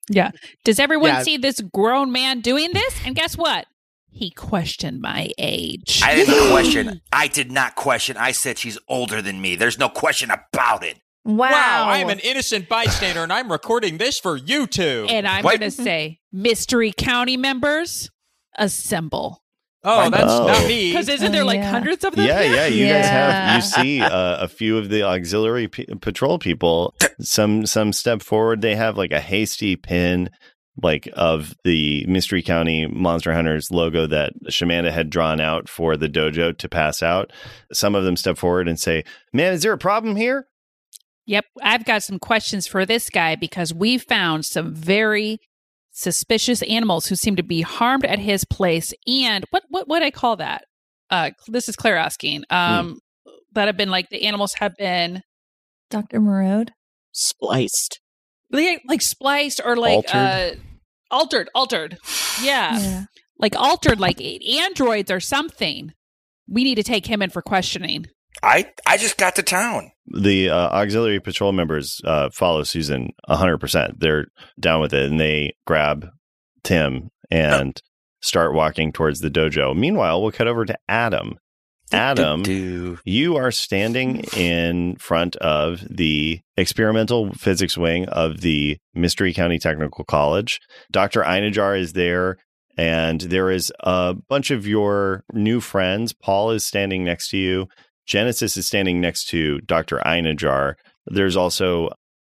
[0.09, 0.31] Yeah.
[0.63, 1.23] Does everyone Yeah.
[1.23, 2.95] see this grown man doing this?
[3.05, 3.65] And guess what?
[4.11, 6.01] He questioned my age.
[6.03, 7.01] I didn't question.
[7.11, 8.15] I did not question.
[8.17, 9.55] I said she's older than me.
[9.55, 10.99] There's no question about it.
[11.25, 11.49] Wow.
[11.49, 15.07] Wow, I am an innocent bystander and I'm recording this for you two.
[15.09, 18.11] and I'm going to say, Mystery County members,
[18.57, 19.42] assemble.
[19.83, 20.47] Oh, that's Oh.
[20.47, 20.91] not me.
[20.91, 21.71] Because isn't there Oh, like yeah.
[21.71, 22.25] hundreds of them?
[22.25, 22.65] Yeah, yeah.
[22.67, 26.93] You guys have you see uh, a few of the auxiliary p- patrol people.
[27.19, 28.61] Some some step forward.
[28.61, 30.29] They have like a hasty pin,
[30.81, 36.09] like of the Mystery County Monster Hunters logo that Shamanda had drawn out for the
[36.09, 37.31] dojo to pass out.
[37.71, 39.03] Some of them step forward and say,
[39.33, 40.47] "Man, is there a problem here?
[41.25, 45.39] Yep, I've got some questions for this guy because we found some very
[45.93, 48.93] suspicious animals who seem to be harmed at his place.
[49.07, 50.65] And what what would I call that?
[51.09, 52.43] Uh, this is Claire asking.
[52.49, 52.99] Um,
[53.53, 55.21] that have been like the animals have been
[55.89, 56.19] Dr.
[56.19, 56.69] Marode?
[57.11, 57.99] Spliced.
[58.51, 60.15] like, like spliced or like Altered?
[60.15, 60.51] uh
[61.11, 61.97] altered, altered.
[62.41, 63.03] Yeah.
[63.37, 65.93] like altered, like androids or something.
[66.49, 68.07] We need to take him in for questioning.
[68.43, 69.91] I I just got to town.
[70.05, 73.99] the uh, auxiliary patrol members uh, follow Susan 100%.
[73.99, 74.27] They're
[74.59, 76.07] down with it and they grab
[76.63, 77.81] Tim and
[78.21, 79.75] start walking towards the dojo.
[79.75, 81.39] Meanwhile, we'll cut over to Adam.
[81.91, 82.97] Adam, Do-do-do.
[83.05, 90.03] you are standing in front of the experimental physics wing of the Mystery County Technical
[90.03, 90.59] College.
[90.91, 91.21] Dr.
[91.21, 92.37] Einajar is there,
[92.77, 96.13] and there is a bunch of your new friends.
[96.13, 97.67] Paul is standing next to you.
[98.05, 99.99] Genesis is standing next to Dr.
[100.05, 100.73] Einajar.
[101.05, 101.89] There's also,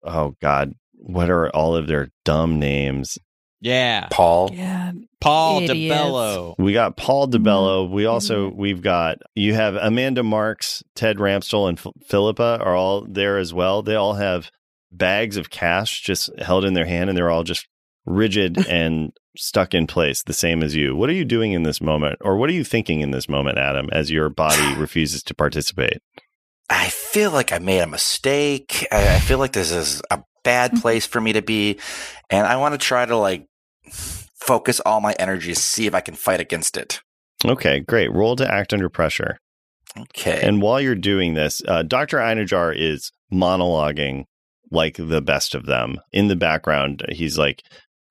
[0.04, 3.18] oh God, what are all of their dumb names?
[3.62, 4.08] Yeah.
[4.12, 4.52] Paul.
[4.54, 4.92] Yeah.
[5.22, 5.96] Paul Idiots.
[5.96, 6.56] DeBello.
[6.60, 7.90] We got Paul DeBello.
[7.90, 8.56] We also Mhm.
[8.58, 13.54] we've got you have Amanda Marks, Ted Ramstel, and Ph- Philippa are all there as
[13.54, 13.82] well.
[13.82, 14.52] They all have
[14.92, 17.68] bags of cash just held in their hand, and they're all just
[18.06, 20.96] rigid and stuck in place, the same as you.
[20.96, 23.58] What are you doing in this moment, or what are you thinking in this moment,
[23.58, 26.00] Adam, as your body refuses to participate?
[26.70, 28.88] I feel like I made a mistake.
[28.92, 31.80] I, I feel like this is a bad place for me to be,
[32.30, 33.48] and I want to try to like
[33.92, 37.02] focus all my energy to see if I can fight against it.
[37.44, 38.12] Okay, great.
[38.12, 39.38] Roll to act under pressure.
[39.98, 40.42] Okay.
[40.42, 42.18] And while you're doing this, uh, Dr.
[42.18, 44.26] Einajar is monologuing
[44.72, 45.98] like the best of them.
[46.12, 47.64] In the background, he's like,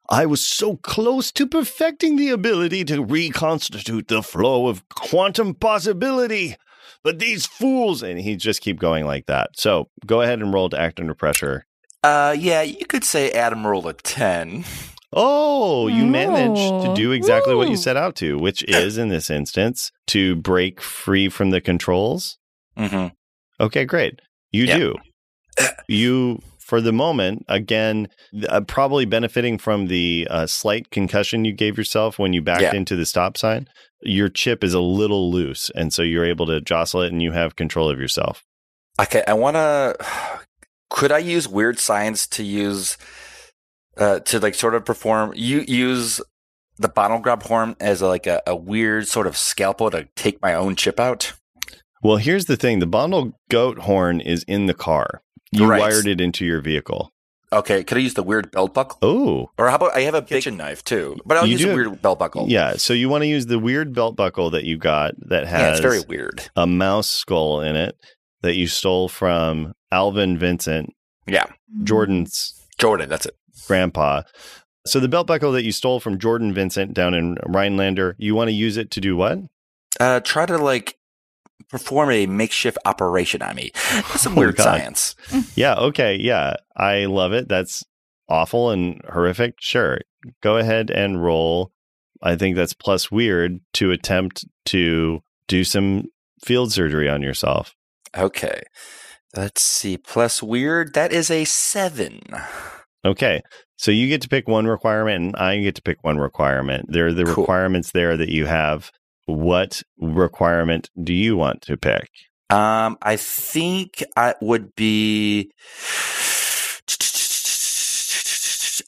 [0.09, 6.57] I was so close to perfecting the ability to reconstitute the flow of quantum possibility.
[7.02, 9.50] But these fools, and he just keep going like that.
[9.59, 11.66] So go ahead and roll to act under pressure.
[12.02, 14.64] uh, yeah, you could say Adam rolled a ten.
[15.12, 19.09] Oh, you managed to Oh, do exactly what you set out to, which is in
[19.09, 22.36] this instance to break free from the controls.
[22.76, 23.07] hmm
[23.61, 24.20] Okay, great.
[24.50, 24.76] You Yeah.
[24.78, 24.96] do.
[25.88, 26.42] You,
[26.74, 28.08] for the moment, again,
[28.48, 32.74] uh, probably benefiting from the uh, slight concussion you gave yourself when you backed Yeah.
[32.74, 33.68] into the stop sign.
[34.02, 37.30] Your chip is a little loose, and so you're able to jostle it, and you
[37.30, 38.42] have control of yourself.
[39.00, 39.96] Okay, I want to.
[40.90, 42.98] Could I use weird science to use
[43.96, 45.32] uh, to like sort of perform?
[45.36, 46.20] You use
[46.76, 50.42] the bottle grab horn as a, like a, a weird sort of scalpel to take
[50.42, 51.34] my own chip out.
[52.02, 55.22] Well, here's the thing: the bundle goat horn is in the car.
[55.53, 55.80] You Right.
[55.80, 57.11] wired it into your vehicle.
[57.53, 58.99] Okay, could I use the weird belt buckle?
[59.03, 61.76] Oh, Or how about I have a kitchen knife too, but I'll use a have-
[61.76, 62.47] weird belt buckle.
[62.49, 62.74] yeah.
[62.76, 65.70] So you want to use the weird belt buckle that you got that has yeah,
[65.70, 66.49] it's very weird.
[66.57, 67.97] a mouse skull in it
[68.42, 70.92] that you stole from Alvin Vincent,
[71.28, 71.45] Yeah,
[71.84, 73.36] Jordan's Jordan, that's it.
[73.68, 74.22] grandpa.
[74.86, 78.49] So the belt buckle that you stole from Jordan Vincent down in Rhinelander, you want
[78.49, 79.38] to use it to do what?
[80.01, 80.97] Uh, try to like
[81.68, 83.70] perform a makeshift operation on me.
[83.92, 84.64] That's some Oh, weird God.
[84.64, 85.14] science.
[85.57, 86.55] Yeah, okay, yeah.
[86.76, 87.48] I love it.
[87.48, 87.84] That's
[88.28, 89.55] awful and horrific.
[89.61, 89.98] Sure.
[90.42, 91.70] Go ahead and roll.
[92.22, 96.05] I think that's plus weird to attempt to do some
[96.44, 97.74] field surgery on yourself.
[98.16, 98.62] Okay,
[99.36, 99.96] let's see.
[99.98, 102.20] Plus weird, that is a seven.
[103.05, 103.42] Okay.
[103.76, 106.86] So you get to pick one requirement and I get to pick one requirement.
[106.90, 107.42] There are the Cool.
[107.42, 108.90] requirements there that you have.
[109.26, 112.08] What requirement do you want to pick?
[112.50, 115.50] Um, I think I would be.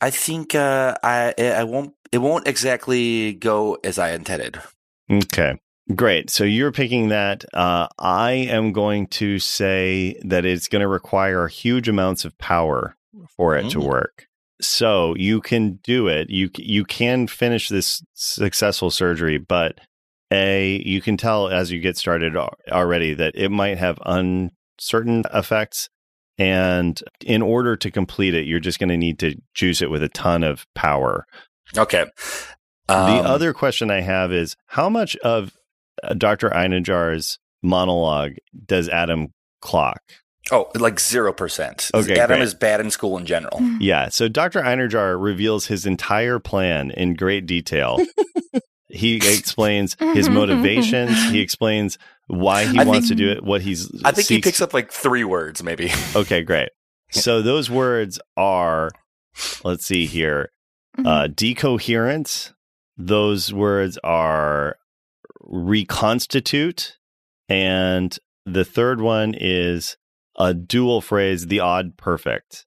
[0.03, 1.95] I think uh, I I won't.
[2.13, 4.61] It won't exactly go as I intended.
[5.11, 5.59] Okay.
[5.95, 6.31] Great.
[6.31, 7.45] So you're picking that.
[7.55, 12.97] Uh, I am going to say that it's going to require huge amounts of power
[13.37, 13.87] for it to Mm.
[13.87, 14.27] work.
[14.61, 16.29] So you can do it.
[16.31, 19.79] You you can finish this successful surgery, but
[20.33, 22.37] a you can tell as you get started
[22.71, 25.89] already that it might have uncertain effects.
[26.39, 30.03] And in order to complete it, you're just going to need to juice it with
[30.03, 31.25] a ton of power.
[31.77, 32.05] Okay.
[32.89, 35.53] the Um, other question I have is how much of
[36.03, 36.51] uh, Dr.
[36.51, 38.33] Einajar's monologue
[38.67, 39.29] does Adam
[39.63, 40.01] clock?
[40.53, 41.91] Oh, like zero percent.
[41.93, 42.45] Okay, Adam great.
[42.45, 43.59] is bad in school in general.
[43.81, 44.61] Yeah, so Dr.
[44.63, 47.99] Einajar reveals his entire plan in great detail.
[48.89, 53.63] he explains his motivations, he explains why he I wants think- to do it, what
[53.63, 55.91] he's I think he picks up like three words, maybe.
[56.17, 56.71] Okay, great.
[57.11, 58.91] So those words are
[59.65, 60.51] let's see here.
[61.05, 62.53] Uh decoherence.
[62.97, 64.77] Those words are
[65.41, 66.97] reconstitute
[67.49, 69.97] and the third one is
[70.39, 72.67] a dual phrase, the odd perfect.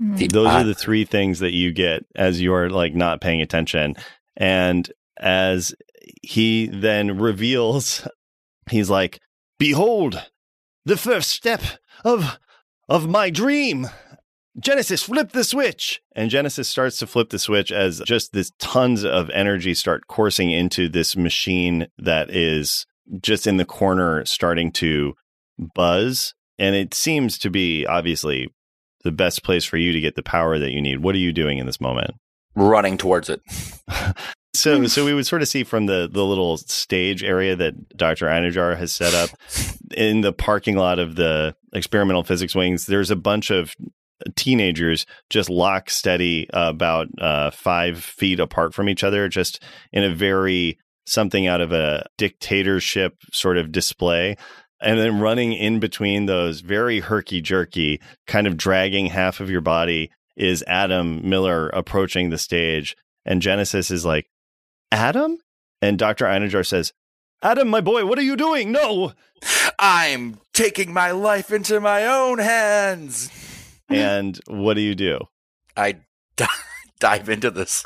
[0.00, 0.16] Mm.
[0.16, 3.94] The Those are the three things that you get as you're like not paying attention.
[4.36, 4.90] And
[5.20, 5.74] as
[6.22, 8.06] he then reveals,
[8.68, 9.20] he's like,
[9.58, 10.30] Behold,
[10.84, 11.60] the first step
[12.04, 12.38] of
[12.88, 13.88] of my dream.
[14.58, 16.02] Genesis, flip the switch.
[16.16, 20.50] And Genesis starts to flip the switch as just this tons of energy start coursing
[20.50, 22.84] into this machine that is
[23.22, 25.14] just in the corner starting to
[25.74, 26.34] buzz.
[26.58, 28.48] And it seems to be obviously
[29.04, 31.00] the best place for you to get the power that you need.
[31.00, 32.14] What are you doing in this moment?
[32.54, 33.40] Running towards it.
[34.52, 38.26] So, so we would sort of see from the the little stage area that Dr.
[38.26, 39.30] Einerjar has set up
[39.96, 42.86] in the parking lot of the experimental physics wings.
[42.86, 43.74] There's a bunch of
[44.36, 50.14] teenagers just lock steady about uh, five feet apart from each other, just in a
[50.14, 54.36] very something out of a dictatorship sort of display.
[54.82, 59.60] And then running in between those very herky jerky, kind of dragging half of your
[59.60, 62.96] body is Adam Miller approaching the stage.
[63.26, 64.26] And Genesis is like,
[64.92, 65.38] Adam?
[65.82, 66.24] And Dr.
[66.26, 66.92] Einerjar says,
[67.42, 68.70] Adam, my boy, what are you doing?
[68.72, 69.12] No.
[69.78, 73.30] I'm taking my life into my own hands.
[73.90, 75.18] And what do you do?
[75.76, 75.96] I
[77.00, 77.82] dive into this.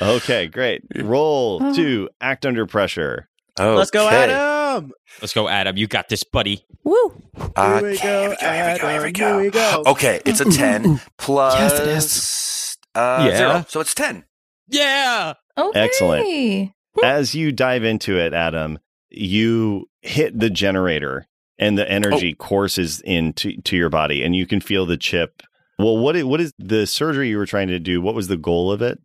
[0.00, 0.82] Okay, great.
[0.94, 3.28] Roll to act under pressure.
[3.58, 4.92] Oh, Let's go, Adam.
[5.20, 5.76] Let's go, Adam.
[5.76, 6.64] You got this, buddy.
[6.84, 7.22] Woo.
[7.54, 9.12] Uh, Here we okay, go, here we go, here we go, here we Adam.
[9.12, 9.26] go.
[9.28, 9.50] Here we
[9.84, 9.90] go.
[9.90, 12.78] Okay, it's a 10 plus Yes, it is.
[12.94, 13.36] Uh, Yeah.
[13.36, 13.64] zero.
[13.68, 14.24] So it's 10.
[14.68, 15.34] Yeah.
[15.56, 15.80] Okay.
[15.80, 16.72] Excellent.
[17.04, 18.78] As you dive into it, Adam,
[19.10, 21.26] you hit the generator
[21.58, 25.42] and the energy courses into to your body and you can feel the chip.
[25.78, 28.00] Well, what is, what is the surgery you were trying to do?
[28.00, 28.98] What was the goal of it?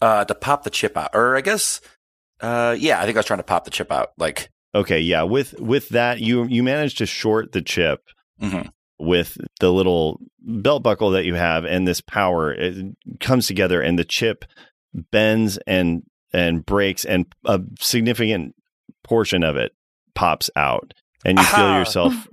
[0.00, 1.10] Uh, to pop the chip out.
[1.14, 1.80] Or I guess,
[2.40, 4.12] uh, yeah, I think I was trying to pop the chip out.
[4.18, 5.22] Like, Okay, yeah.
[5.22, 8.02] With with that, you you managed to short the chip
[8.40, 8.70] mhm.
[8.98, 13.98] with the little belt buckle that you have, and this power it comes together, and
[13.98, 14.44] the chip
[14.94, 18.54] bends and and breaks, and a significant
[19.02, 19.72] portion of it
[20.14, 20.92] pops out,
[21.24, 22.28] and you feel yourself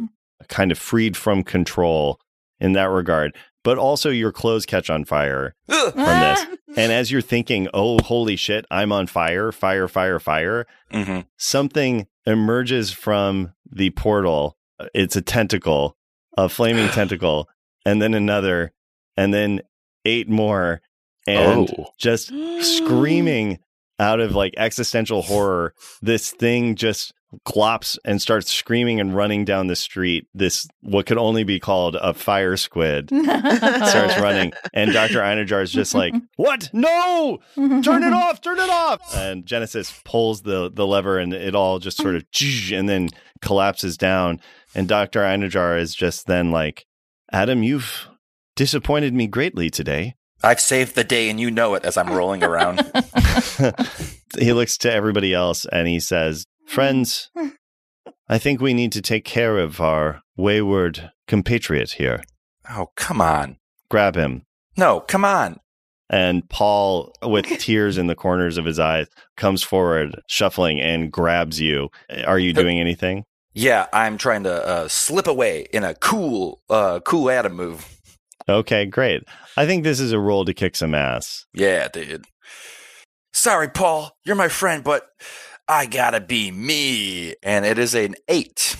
[0.50, 2.20] kind of freed from control
[2.60, 3.36] in that regard.
[3.64, 5.94] But also, your clothes catch on fire, Ugh.
[5.94, 6.46] from this.
[6.78, 9.52] and as you're thinking, "Oh, holy shit, I'm on fire!
[9.52, 9.88] Fire!
[9.88, 10.20] Fire!
[10.20, 11.26] Fire!" Mhm.
[11.38, 14.58] something emerges from the portal.
[14.94, 15.96] It's a tentacle,
[16.38, 17.50] a flaming tentacle,
[17.86, 18.72] and then another,
[19.18, 19.62] and then
[20.06, 20.82] eight more,
[21.28, 21.88] and Oh.
[21.98, 23.60] just screaming
[24.00, 25.74] out of like existential horror.
[26.02, 27.14] This thing just
[27.46, 30.28] glops and starts screaming and running down the street.
[30.34, 35.72] This what could only be called a fire squid starts running, and Doctor Einerjar is
[35.72, 36.70] just like, "What?
[36.74, 37.40] No!
[37.56, 39.02] turn it off, turn it off.
[39.16, 42.26] And Genesis pulls the the lever and it all just sort of
[42.72, 43.10] and then
[43.42, 44.40] collapses down.
[44.74, 45.22] And Dr.
[45.22, 46.86] Einerjar is just then like,
[47.32, 48.08] Adam, you've
[48.56, 50.16] disappointed me greatly today.
[50.46, 52.80] I've saved the day and you know it as I'm rolling around.
[54.38, 57.32] he looks to everybody else and he says, Friends,
[58.30, 62.22] I think we need to take care of our wayward compatriot here.
[62.70, 63.58] oh, come on.
[63.90, 64.44] Grab him.
[64.78, 65.60] No, come on.
[66.12, 71.60] And Paul, with tears in the corners of his eyes, comes forward, shuffling, and grabs
[71.60, 71.90] you.
[72.28, 73.24] Are you doing anything?
[73.54, 77.95] Yeah, I'm trying to uh, slip away in a cool, uh, cool Adam move.
[78.48, 79.24] Okay, great.
[79.58, 81.46] I think this is a roll to kick some ass.
[81.54, 82.26] Yeah, dude.
[83.34, 84.16] Sorry, Paul.
[84.24, 85.08] You're my friend, but
[85.68, 87.36] I gotta be me.
[87.44, 88.76] And it is an eight.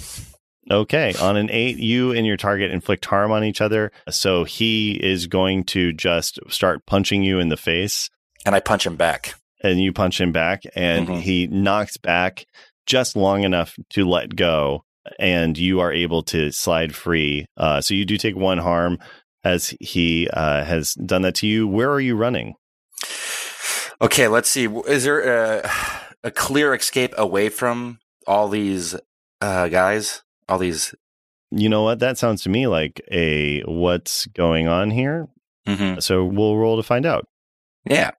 [0.72, 3.92] Okay, on an eight, you and your target inflict harm on each other.
[4.10, 8.10] So he is going to just start punching you in the face,
[8.46, 9.36] And I punch him back.
[9.64, 11.22] and you punch him back, and Mhm.
[11.22, 12.46] he knocks back
[12.88, 14.84] just long enough to let go,
[15.20, 17.46] and you are able to slide free.
[17.58, 18.98] Uh, so you do take one harm
[19.46, 21.68] as he uh, has done that to you.
[21.68, 22.56] Where are you running?
[24.02, 24.66] Okay, let's see.
[24.88, 25.22] Is there
[25.62, 25.72] a,
[26.24, 28.96] a clear escape away from all these
[29.40, 30.24] uh, guys?
[30.50, 30.94] All these.
[31.52, 32.00] You know what?
[32.00, 35.28] That sounds to me like a what's going on here.
[35.68, 36.02] Mhm.
[36.04, 37.26] So we'll roll to find out.
[37.90, 38.12] Yeah.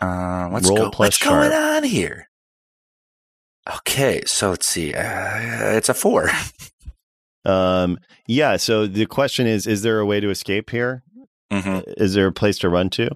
[0.00, 0.90] Uh, let's Roll go.
[0.90, 2.28] plus What's going on here?
[3.78, 4.94] Okay, so let's see.
[4.94, 6.30] Uh, it's a four.
[7.44, 8.56] Um, yeah.
[8.56, 11.02] So the question is: Is there a way to escape here?
[11.52, 13.10] hmm Is there a place to run to?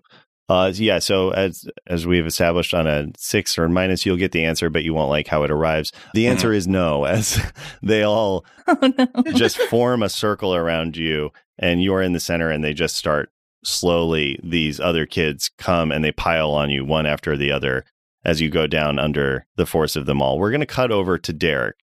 [0.49, 0.99] Uh, yeah.
[0.99, 4.85] So as as we've established on a six or minus, you'll get the answer, but
[4.85, 5.93] you won't like how it arrives.
[6.14, 7.41] The answer is no, as
[7.83, 9.33] they all oh no.
[9.33, 13.31] just form a circle around you, and you're in the center, and they just start
[13.64, 14.39] slowly.
[14.43, 17.85] These other kids come and they pile on you one after the other
[18.25, 20.39] as you go down under the force of them all.
[20.39, 21.77] We're going to cut over to Derek.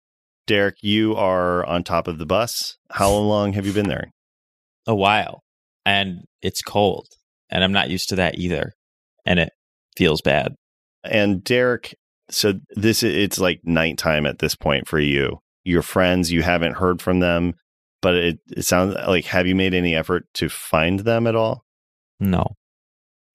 [0.48, 2.76] Derek, you are on top of the bus.
[2.90, 4.10] How long have you been there?
[4.86, 5.44] A while.
[5.86, 7.06] And it's cold.
[7.50, 8.72] And I'm not used to that either.
[9.24, 9.50] And it
[9.96, 10.54] feels bad.
[11.04, 11.94] And Derek,
[12.30, 15.38] so this it's like nighttime at this point for you.
[15.64, 17.54] Your friends, you haven't heard from them,
[18.00, 21.64] but it, it sounds like have you made any effort to find them at all?
[22.20, 22.54] No.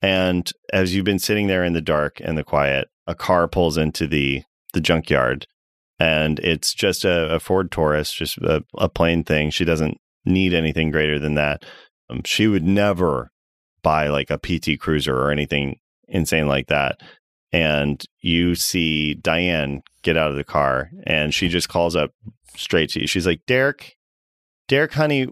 [0.02, 3.78] And as you've been sitting there in the dark and the quiet, a car pulls
[3.78, 4.44] into the
[4.74, 5.46] the junkyard,
[6.00, 9.52] and it's just a, a Ford Taurus, just a, a, plain thing.
[9.52, 11.64] She doesn't need anything greater than that.
[12.10, 13.32] Um, she would never
[13.82, 17.00] buy like a PT Cruiser or anything insane like that.
[17.52, 22.12] And you see Diane get out of the car, and she just calls up
[22.56, 23.08] straight to you.
[23.08, 23.96] She's like, "Derek,
[24.68, 25.28] Derek, honey,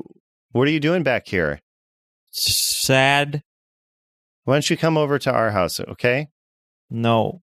[0.52, 1.60] what are you doing back here?"
[2.30, 3.42] Sad.
[4.44, 6.28] Why don't you come over to our house, okay?
[6.90, 7.42] No.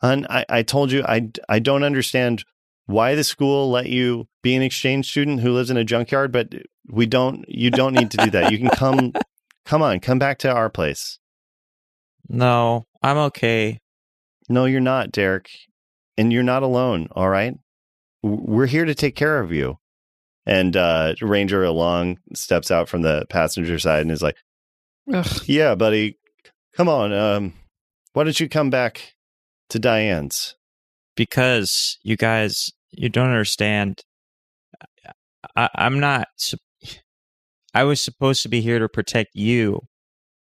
[0.00, 2.44] Hun, I, I told you I, I don't understand
[2.86, 6.54] why the school let you be an exchange student who lives in a junkyard, but
[6.88, 8.50] we don't you don't need to do that.
[8.50, 9.12] You can come
[9.64, 11.18] come on, come back to our place.
[12.28, 13.78] No, I'm okay.
[14.48, 15.50] No, you're not, Derek.
[16.16, 17.54] And you're not alone, all right?
[18.22, 19.78] We're here to take care of you.
[20.44, 24.36] And uh, Ranger Along steps out from the passenger side and is like,
[25.12, 25.42] Ugh.
[25.46, 26.18] Yeah, buddy.
[26.76, 27.12] Come on.
[27.12, 27.54] Um,
[28.12, 29.14] why don't you come back
[29.70, 30.56] to Diane's?
[31.16, 34.00] Because you guys, you don't understand.
[35.56, 36.28] I, I'm not.
[37.74, 39.80] I was supposed to be here to protect you,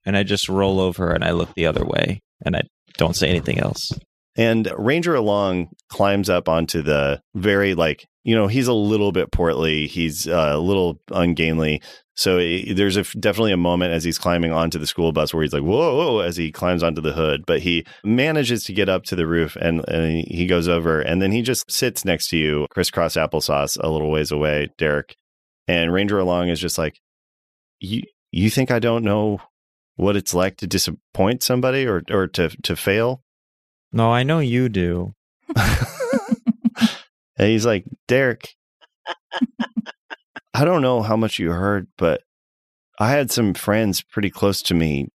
[0.05, 2.63] and I just roll over and I look the other way and I
[2.97, 3.93] don't say anything else.
[4.39, 9.33] And Ranger Along climbs up onto the very like you know he's a little bit
[9.33, 11.83] portly, he's uh, a little ungainly.
[12.15, 15.43] So he, there's a, definitely a moment as he's climbing onto the school bus where
[15.43, 18.89] he's like whoa, whoa as he climbs onto the hood, but he manages to get
[18.89, 22.29] up to the roof and, and he goes over and then he just sits next
[22.29, 25.17] to you, crisscross applesauce, a little ways away, Derek.
[25.67, 27.01] And Ranger Along is just like,
[27.81, 29.41] you you think I don't know
[29.97, 33.23] what it's like to disappoint somebody or or to to fail?
[33.93, 35.15] No, I know you do.
[35.57, 35.77] and
[37.37, 38.55] he's like, Derek,
[40.55, 42.23] I don't know how much you heard, but
[42.99, 45.09] I had some friends pretty close to me.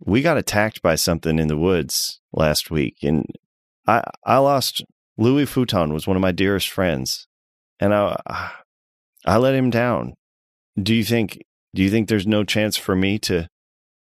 [0.00, 3.24] We got attacked by something in the woods last week, and
[3.86, 4.84] I I lost
[5.16, 7.26] Louis Futon was one of my dearest friends,
[7.78, 8.50] and I
[9.24, 10.14] I let him down.
[10.80, 11.38] Do you think
[11.74, 13.48] do you think there's no chance for me to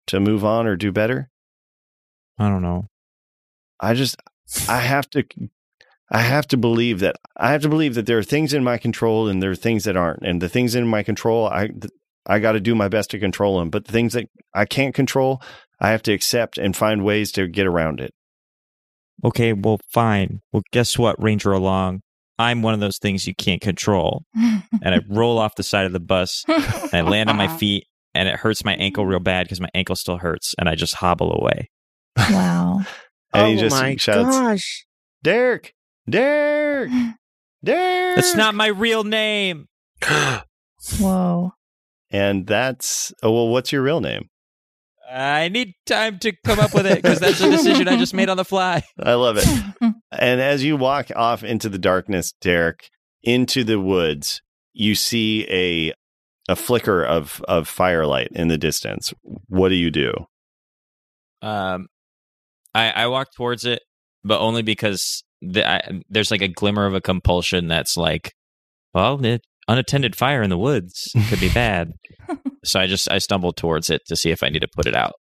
[0.06, 1.30] to move on or do better?
[2.38, 2.86] I don't know.
[3.84, 4.16] I just
[4.68, 5.24] I have to
[6.10, 8.78] I have to believe that I have to believe that there are things in my
[8.78, 10.22] control and there are things that aren't.
[10.22, 11.70] And the things in my control, I
[12.26, 13.70] I got to do my best to control them.
[13.70, 15.42] But the things that I can't control,
[15.80, 18.12] I have to accept and find ways to get around it.
[19.24, 20.40] Okay, well, fine.
[20.52, 22.00] Well, guess what, Ranger Along?
[22.38, 24.24] I'm one of those things you can't control.
[24.34, 27.84] and I roll off the side of the bus and I land on my feet
[28.14, 30.94] and it hurts my ankle real bad because my ankle still hurts and I just
[30.94, 31.70] hobble away.
[32.16, 32.82] Wow.
[33.34, 34.86] and oh he just my shouts, gosh.
[35.22, 35.74] Derek,
[36.08, 36.90] Derek,
[37.62, 38.16] Derek.
[38.16, 39.68] That's not my real name.
[40.98, 41.52] Whoa.
[42.10, 44.28] And that's, oh, well, what's your real name?
[45.10, 48.28] I need time to come up with it because that's a decision I just made
[48.28, 48.82] on the fly.
[49.02, 49.46] I love it.
[50.12, 52.90] and as you walk off into the darkness, Derek,
[53.22, 55.92] into the woods, you see a
[56.48, 59.12] a flicker of of firelight in the distance.
[59.22, 60.12] What do you do?
[61.42, 61.88] Um,
[62.74, 63.82] I I walk towards it,
[64.22, 68.32] but only because the, I, there's like a glimmer of a compulsion that's like,
[68.94, 71.92] well, it, unattended fire in the woods could be bad.
[72.64, 74.94] so I just I stumbled towards it to see if I need to put it
[74.94, 75.14] out.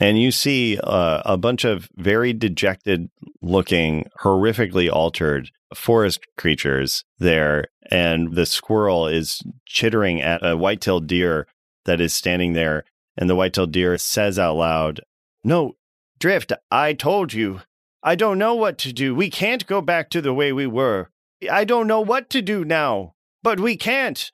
[0.00, 3.08] And you see uh, a bunch of very dejected
[3.42, 7.66] looking, horrifically altered forest creatures there.
[7.90, 11.46] And the squirrel is chittering at a white tailed deer
[11.84, 12.84] that is standing there.
[13.16, 15.00] And the white tailed deer says out loud,
[15.44, 15.74] No,
[16.22, 17.62] Drift, I told you.
[18.00, 19.12] I don't know what to do.
[19.12, 21.10] We can't go back to the way we were.
[21.50, 24.30] I don't know what to do now, but we can't.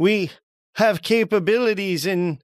[0.00, 0.32] We
[0.74, 2.42] have capabilities and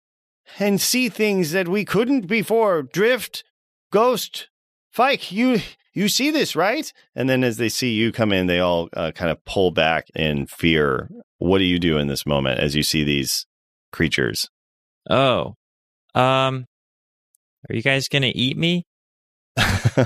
[0.61, 2.85] and see things that we couldn't before.
[2.85, 3.43] Drift,
[3.91, 4.49] Ghost,
[4.93, 5.61] Fike, you
[5.93, 6.93] you see this, right?
[7.17, 10.07] And then as they see you come in, they all uh, kind of pull back
[10.15, 11.11] in fear.
[11.39, 13.45] What do you do in this moment as you see these
[13.91, 14.51] creatures?
[15.11, 15.57] Oh,
[16.15, 16.67] um,
[17.69, 18.85] are you guys gonna eat me?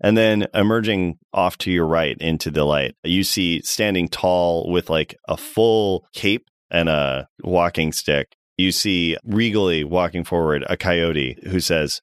[0.00, 4.90] and then emerging off to your right into the light, you see standing tall with
[4.90, 8.34] like a full cape and a walking stick.
[8.58, 12.02] You see regally walking forward a coyote who says,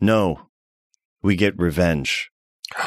[0.00, 0.40] No,
[1.22, 2.30] we get revenge.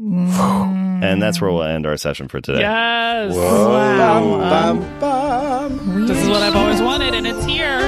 [0.00, 1.74] And that's where we'll mm.
[1.74, 2.60] end our session for today.
[2.60, 3.34] Yes.
[3.34, 4.38] Wow.
[4.38, 6.06] Bum, bum, bum.
[6.06, 7.80] This is what I've always wanted, and it's here.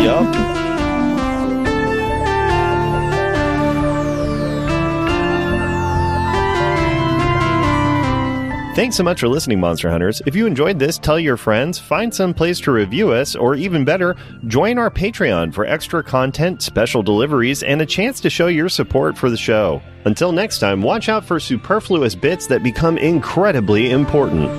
[0.00, 0.65] Yup.
[8.76, 10.20] Thanks so much for listening, Monster Hunters.
[10.26, 13.86] If you enjoyed this, tell your friends, find some place to review us, or even
[13.86, 14.16] better,
[14.48, 19.16] join our Patreon for extra content, special deliveries, and a chance to show your support
[19.16, 19.80] for the show.
[20.04, 24.50] Until next time, watch out for superfluous bits that become incredibly important.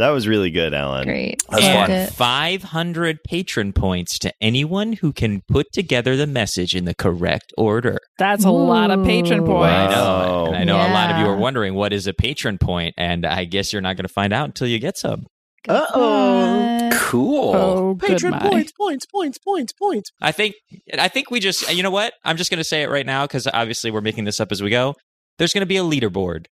[0.00, 1.04] That was really good, Alan.
[1.04, 1.42] Great.
[1.50, 6.94] That's Loved 500 patron points to anyone who can put together the message in the
[6.94, 7.98] correct order.
[8.18, 9.46] That's a lot of patron Ooh.
[9.46, 9.74] points.
[9.74, 10.46] I know.
[10.46, 13.26] And I know a lot of you are wondering what is a patron point, and
[13.26, 15.26] I guess you're not going to find out until you get some.
[15.68, 16.88] Uh-oh.
[16.94, 17.54] Cool.
[17.54, 20.10] Oh, Patron points, points, points, points, points.
[20.22, 20.54] I think
[20.96, 22.14] I think we just you know what?
[22.24, 24.62] I'm just going to say it right now because obviously we're making this up as
[24.62, 24.94] we go.
[25.38, 26.46] There's going to be a leaderboard.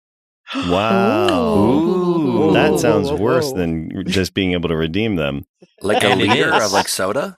[0.54, 1.58] Wow.
[1.58, 2.52] Ooh.
[2.52, 5.44] That sounds Whoa, whoa, worse than just being able to redeem them.
[5.82, 7.36] Like a liter of like soda?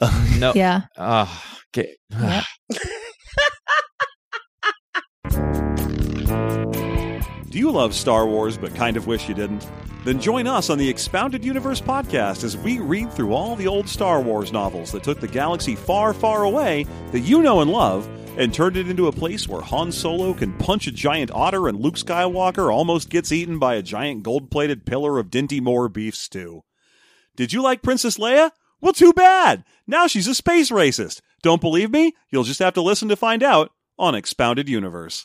[0.38, 0.52] No.
[0.54, 0.82] Yeah.
[0.96, 1.42] Oh,
[1.76, 1.96] okay.
[2.10, 2.44] Yep.
[7.50, 9.66] Do you love Star Wars but kind of wish you didn't?
[10.04, 13.88] Then join us on the Expounded Universe podcast as we read through all the old
[13.88, 18.08] Star Wars novels that took the galaxy far, far away that you know and love
[18.38, 21.80] and turned it into a place where Han Solo can punch a giant otter and
[21.80, 26.14] Luke Skywalker almost gets eaten by a giant gold plated pillar of Dinty Moore beef
[26.14, 26.62] stew.
[27.34, 28.52] Did you like Princess Leia?
[28.80, 29.64] Well, too bad!
[29.88, 31.20] Now she's a space racist.
[31.42, 32.14] Don't believe me?
[32.30, 35.16] You'll just have to listen to find out on Expounded Universe.